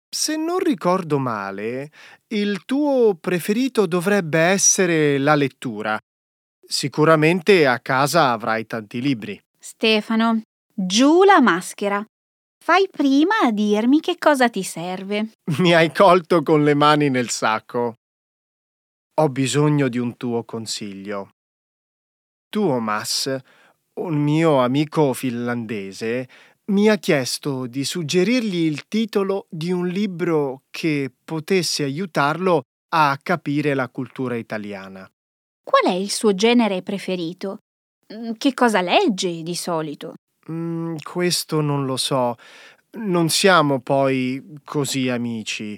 Se 0.09 0.35
non 0.35 0.57
ricordo 0.57 1.19
male, 1.19 1.91
il 2.29 2.65
tuo 2.65 3.13
preferito 3.15 3.85
dovrebbe 3.85 4.39
essere 4.39 5.19
la 5.19 5.35
lettura. 5.35 5.99
Sicuramente 6.71 7.65
a 7.65 7.79
casa 7.79 8.29
avrai 8.29 8.67
tanti 8.67 9.01
libri. 9.01 9.41
Stefano, 9.57 10.41
giù 10.71 11.23
la 11.23 11.41
maschera. 11.41 12.05
Fai 12.63 12.87
prima 12.91 13.39
a 13.41 13.51
dirmi 13.51 13.99
che 13.99 14.19
cosa 14.19 14.49
ti 14.49 14.61
serve. 14.61 15.31
Mi 15.57 15.73
hai 15.73 15.91
colto 15.91 16.43
con 16.43 16.63
le 16.63 16.75
mani 16.75 17.09
nel 17.09 17.29
sacco. 17.29 17.95
Ho 19.15 19.29
bisogno 19.29 19.87
di 19.87 19.97
un 19.97 20.15
tuo 20.15 20.43
consiglio. 20.43 21.31
Tuomas, 22.47 23.35
un 23.95 24.17
mio 24.21 24.59
amico 24.59 25.13
finlandese, 25.13 26.29
mi 26.65 26.87
ha 26.87 26.97
chiesto 26.97 27.65
di 27.65 27.83
suggerirgli 27.83 28.65
il 28.65 28.87
titolo 28.87 29.47
di 29.49 29.71
un 29.71 29.87
libro 29.87 30.61
che 30.69 31.11
potesse 31.25 31.81
aiutarlo 31.83 32.61
a 32.89 33.17
capire 33.21 33.73
la 33.73 33.89
cultura 33.89 34.35
italiana. 34.35 35.09
Qual 35.69 35.83
è 35.93 35.95
il 35.95 36.09
suo 36.09 36.33
genere 36.33 36.81
preferito? 36.81 37.59
Mm, 38.11 38.31
Che 38.39 38.55
cosa 38.55 38.81
legge 38.81 39.43
di 39.43 39.53
solito? 39.53 40.13
Mm, 40.49 40.95
questo 41.03 41.61
non 41.61 41.85
lo 41.85 41.95
so. 41.95 42.37
Non 42.93 43.29
siamo 43.29 43.79
poi 43.79 44.43
così 44.63 45.09
amici. 45.09 45.75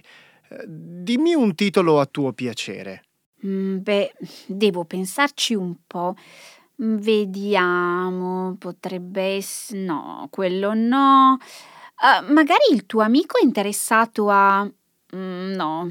Eh, 0.50 0.64
Dimmi 0.66 1.34
un 1.34 1.56
titolo 1.56 2.00
a 2.00 2.06
tuo 2.06 2.32
piacere. 2.32 3.04
Mm, 3.46 3.80
Beh, 3.80 4.14
devo 4.48 4.86
pensarci 4.86 5.56
un 5.56 5.76
po'. 5.86 6.16
Mm, 6.82 6.96
Vediamo, 6.96 8.56
potrebbe 8.58 9.24
essere... 9.36 9.82
No, 9.82 10.28
quello 10.32 10.74
no. 10.74 11.38
Ah, 11.96 12.22
magari 12.22 12.72
il 12.72 12.86
tuo 12.86 13.02
amico 13.02 13.38
è 13.38 13.44
interessato 13.44 14.30
a... 14.30 14.64
Mm, 14.64 15.52
No, 15.52 15.90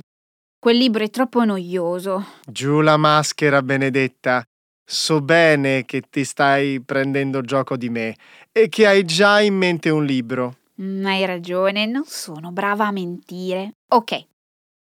quel 0.61 0.77
libro 0.77 1.03
è 1.03 1.11
troppo 1.11 1.45
noioso. 1.45 2.25
Giù 2.47 2.81
la 2.81 2.97
maschera, 2.97 3.63
Benedetta. 3.63 4.45
So 4.85 5.21
bene 5.21 5.85
che 5.85 6.03
ti 6.03 6.25
stai 6.25 6.81
prendendo 6.83 7.41
gioco 7.41 7.77
di 7.77 7.89
me 7.89 8.17
e 8.53 8.69
che 8.69 8.87
hai 8.87 9.05
già 9.05 9.41
in 9.41 9.55
mente 9.57 9.89
un 9.89 10.05
libro. 10.05 10.57
Mm, 10.83 11.05
Hai 11.07 11.25
ragione, 11.25 11.87
non 11.87 12.05
sono 12.05 12.53
brava 12.53 12.87
a 12.87 12.91
mentire. 12.91 13.73
Ok, 13.89 14.27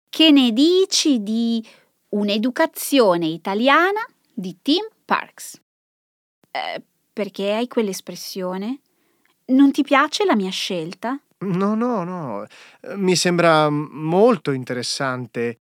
che 0.08 0.30
ne 0.30 0.52
dici 0.52 1.22
di 1.22 1.66
un'educazione 2.10 3.26
italiana 3.26 4.06
di 4.32 4.58
Tim 4.62 4.86
Parks? 5.04 5.60
Eh, 6.50 6.82
perché 7.12 7.52
hai 7.52 7.66
quell'espressione? 7.66 8.80
Non 9.46 9.72
ti 9.72 9.82
piace 9.82 10.24
la 10.24 10.36
mia 10.36 10.50
scelta? 10.50 11.18
No, 11.38 11.74
no, 11.74 12.04
no. 12.04 12.46
Mi 12.96 13.16
sembra 13.16 13.68
molto 13.70 14.52
interessante. 14.52 15.60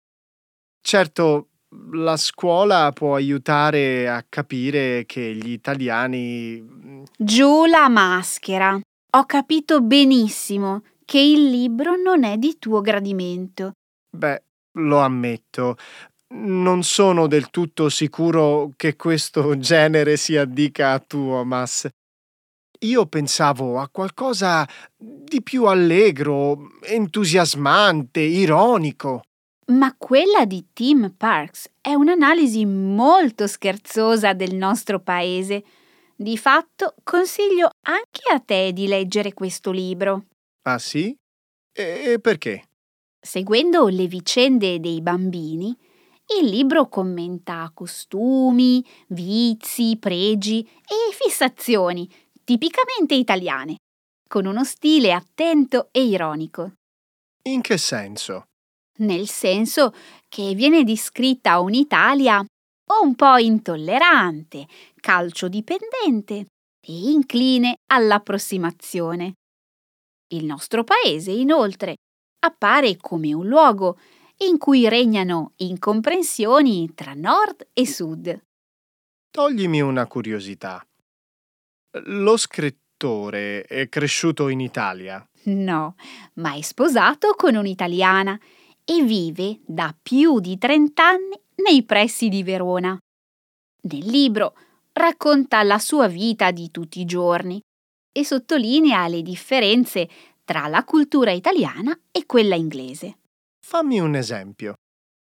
Certo, 0.85 1.47
la 1.93 2.17
scuola 2.17 2.91
può 2.91 3.15
aiutare 3.15 4.09
a 4.09 4.23
capire 4.27 5.05
che 5.05 5.33
gli 5.33 5.51
italiani... 5.51 7.05
Giù 7.17 7.65
la 7.65 7.87
maschera. 7.87 8.77
Ho 9.15 9.25
capito 9.25 9.79
benissimo 9.81 10.83
che 11.05 11.19
il 11.19 11.49
libro 11.49 11.95
non 11.95 12.25
è 12.25 12.37
di 12.37 12.57
tuo 12.59 12.81
gradimento. 12.81 13.71
Beh, 14.09 14.43
lo 14.79 14.99
ammetto. 14.99 15.77
Non 16.35 16.83
sono 16.83 17.27
del 17.27 17.49
tutto 17.49 17.87
sicuro 17.87 18.71
che 18.75 18.97
questo 18.97 19.57
genere 19.59 20.17
si 20.17 20.35
addica 20.35 20.91
a 20.91 20.99
Tuomas. 20.99 21.87
Io 22.79 23.05
pensavo 23.05 23.79
a 23.79 23.87
qualcosa 23.89 24.67
di 24.97 25.41
più 25.41 25.63
allegro, 25.63 26.71
entusiasmante, 26.81 28.19
ironico. 28.19 29.21
Ma 29.73 29.95
quella 29.97 30.45
di 30.45 30.67
Tim 30.73 31.13
Parks 31.15 31.69
è 31.81 31.93
un'analisi 31.93 32.65
molto 32.65 33.47
scherzosa 33.47 34.33
del 34.33 34.55
nostro 34.55 34.99
paese. 34.99 35.63
Di 36.15 36.38
fatto 36.38 36.95
consiglio 37.03 37.69
anche 37.88 38.31
a 38.31 38.39
te 38.39 38.71
di 38.71 38.88
leggere 38.88 39.33
questo 39.33 39.71
libro. 39.71 40.25
Ah 40.63 40.77
sì? 40.79 41.15
E 41.75 42.19
perché? 42.21 42.67
Seguendo 43.19 43.88
le 43.88 44.05
vicende 44.07 44.79
dei 44.79 45.01
bambini, 45.01 45.75
il 46.39 46.49
libro 46.49 46.88
commenta 46.88 47.71
costumi, 47.73 48.86
vizi, 49.07 49.97
pregi 49.97 50.62
e 50.62 51.13
fissazioni 51.13 52.07
tipicamente 52.43 53.15
italiane, 53.15 53.77
con 54.27 54.45
uno 54.45 54.63
stile 54.63 55.13
attento 55.13 55.88
e 55.91 56.03
ironico. 56.03 56.73
In 57.43 57.62
che 57.62 57.77
senso? 57.77 58.45
Nel 58.97 59.27
senso 59.27 59.93
che 60.27 60.53
viene 60.53 60.84
descritta 60.84 61.60
un'Italia 61.60 62.43
un 63.01 63.15
po' 63.15 63.38
intollerante, 63.38 64.67
calciodipendente 64.99 66.36
e 66.86 67.10
incline 67.12 67.75
all'approssimazione. 67.91 69.34
Il 70.34 70.45
nostro 70.45 70.84
paese, 70.84 71.32
inoltre, 71.32 71.95
appare 72.39 72.97
come 72.97 73.34
un 73.34 73.47
luogo 73.47 73.99
in 74.38 74.58
cui 74.58 74.88
regnano 74.89 75.53
incomprensioni 75.58 76.93
tra 76.93 77.13
nord 77.13 77.67
e 77.73 77.88
sud. 77.88 78.41
Toglimi 79.32 79.82
una 79.82 80.06
curiosità. 80.06 80.86
Lo 82.05 82.38
scrittore 82.38 83.63
è 83.63 83.88
cresciuto 83.89 84.49
in 84.49 84.59
Italia? 84.59 85.26
No, 85.45 85.95
ma 86.36 86.55
è 86.55 86.61
sposato 86.61 87.34
con 87.36 87.55
un'italiana 87.55 88.39
e 88.86 89.03
vive 89.03 89.59
da 89.65 89.95
più 89.99 90.39
di 90.39 90.57
30 90.57 91.03
anni 91.03 91.39
nei 91.55 91.84
pressi 91.84 92.29
di 92.29 92.43
Verona. 92.43 92.97
Nel 93.81 94.05
libro 94.05 94.55
racconta 94.93 95.63
la 95.63 95.79
sua 95.79 96.07
vita 96.07 96.51
di 96.51 96.71
tutti 96.71 96.99
i 96.99 97.05
giorni 97.05 97.61
e 98.11 98.23
sottolinea 98.23 99.07
le 99.07 99.21
differenze 99.21 100.09
tra 100.45 100.67
la 100.67 100.84
cultura 100.84 101.31
italiana 101.31 101.97
e 102.11 102.25
quella 102.25 102.55
inglese. 102.55 103.17
Fammi 103.65 103.99
un 103.99 104.15
esempio. 104.15 104.75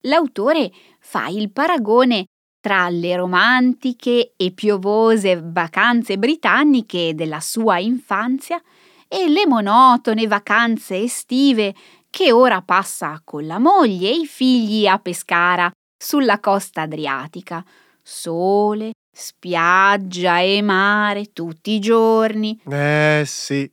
L'autore 0.02 0.72
fa 1.00 1.28
il 1.28 1.52
paragone 1.52 2.26
tra 2.60 2.90
le 2.90 3.16
romantiche 3.16 4.34
e 4.36 4.52
piovose 4.52 5.42
vacanze 5.42 6.18
britanniche 6.18 7.14
della 7.16 7.40
sua 7.40 7.80
infanzia 7.80 8.62
e 9.08 9.28
le 9.30 9.48
monotone 9.48 10.28
vacanze 10.28 11.02
estive 11.02 11.74
che 12.18 12.32
ora 12.32 12.64
passa 12.64 13.22
con 13.24 13.46
la 13.46 13.60
moglie 13.60 14.10
e 14.10 14.22
i 14.22 14.26
figli 14.26 14.88
a 14.88 14.98
Pescara, 14.98 15.72
sulla 15.96 16.40
costa 16.40 16.82
adriatica. 16.82 17.64
Sole, 18.02 18.94
spiaggia 19.12 20.40
e 20.40 20.64
mare 20.64 21.32
tutti 21.32 21.74
i 21.74 21.80
giorni. 21.80 22.60
Eh 22.68 23.22
sì, 23.24 23.70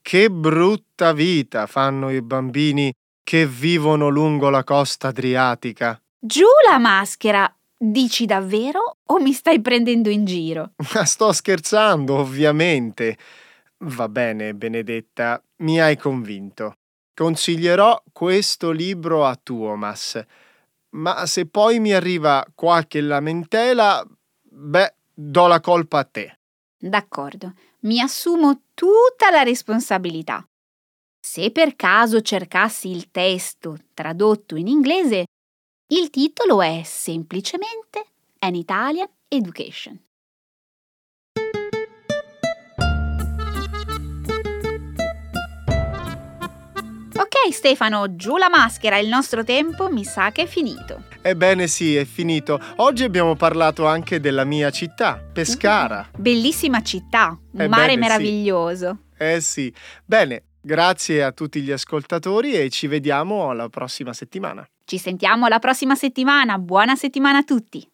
che 0.00 0.30
brutta 0.30 1.12
vita 1.12 1.66
fanno 1.66 2.08
i 2.08 2.22
bambini 2.22 2.90
che 3.22 3.46
vivono 3.46 4.08
lungo 4.08 4.48
la 4.48 4.64
costa 4.64 5.08
adriatica. 5.08 6.00
Giù 6.18 6.46
la 6.66 6.78
maschera! 6.78 7.54
Dici 7.76 8.24
davvero 8.24 8.96
o 9.04 9.20
mi 9.20 9.34
stai 9.34 9.60
prendendo 9.60 10.08
in 10.08 10.24
giro? 10.24 10.70
Ma 10.94 11.04
sto 11.04 11.34
scherzando, 11.34 12.14
ovviamente. 12.14 13.18
Va 13.80 14.08
bene, 14.08 14.54
Benedetta, 14.54 15.42
mi 15.56 15.78
hai 15.82 15.98
convinto. 15.98 16.76
Consiglierò 17.14 18.02
questo 18.12 18.72
libro 18.72 19.24
a 19.24 19.38
Tuomas. 19.40 20.20
Ma 20.90 21.26
se 21.26 21.46
poi 21.46 21.78
mi 21.78 21.92
arriva 21.92 22.44
qualche 22.54 23.00
lamentela, 23.00 24.04
beh, 24.42 24.94
do 25.12 25.46
la 25.46 25.60
colpa 25.60 26.00
a 26.00 26.04
te. 26.04 26.38
D'accordo, 26.76 27.54
mi 27.80 28.00
assumo 28.00 28.62
tutta 28.74 29.30
la 29.30 29.42
responsabilità. 29.42 30.44
Se 31.20 31.50
per 31.50 31.76
caso 31.76 32.20
cercassi 32.20 32.90
il 32.90 33.10
testo 33.10 33.78
tradotto 33.94 34.56
in 34.56 34.66
inglese, 34.66 35.24
il 35.92 36.10
titolo 36.10 36.60
è 36.62 36.82
semplicemente 36.84 38.06
An 38.40 38.54
Italian 38.54 39.08
Education. 39.28 40.03
Stefano, 47.52 48.16
giù 48.16 48.36
la 48.36 48.48
maschera, 48.48 48.98
il 48.98 49.08
nostro 49.08 49.44
tempo 49.44 49.90
mi 49.90 50.04
sa 50.04 50.30
che 50.32 50.42
è 50.42 50.46
finito. 50.46 51.04
Ebbene 51.22 51.66
sì, 51.66 51.96
è 51.96 52.04
finito. 52.04 52.60
Oggi 52.76 53.04
abbiamo 53.04 53.34
parlato 53.36 53.86
anche 53.86 54.20
della 54.20 54.44
mia 54.44 54.70
città, 54.70 55.22
Pescara. 55.32 56.08
Bellissima 56.16 56.82
città, 56.82 57.28
un 57.28 57.60
Ebbene 57.60 57.68
mare 57.68 57.92
sì. 57.92 57.98
meraviglioso. 57.98 58.98
Eh 59.16 59.40
sì. 59.40 59.72
Bene, 60.04 60.44
grazie 60.60 61.22
a 61.22 61.32
tutti 61.32 61.60
gli 61.60 61.70
ascoltatori 61.70 62.54
e 62.54 62.70
ci 62.70 62.86
vediamo 62.86 63.50
alla 63.50 63.68
prossima 63.68 64.12
settimana. 64.12 64.66
Ci 64.84 64.98
sentiamo 64.98 65.46
la 65.46 65.58
prossima 65.58 65.94
settimana, 65.94 66.58
buona 66.58 66.94
settimana 66.94 67.38
a 67.38 67.42
tutti! 67.42 67.88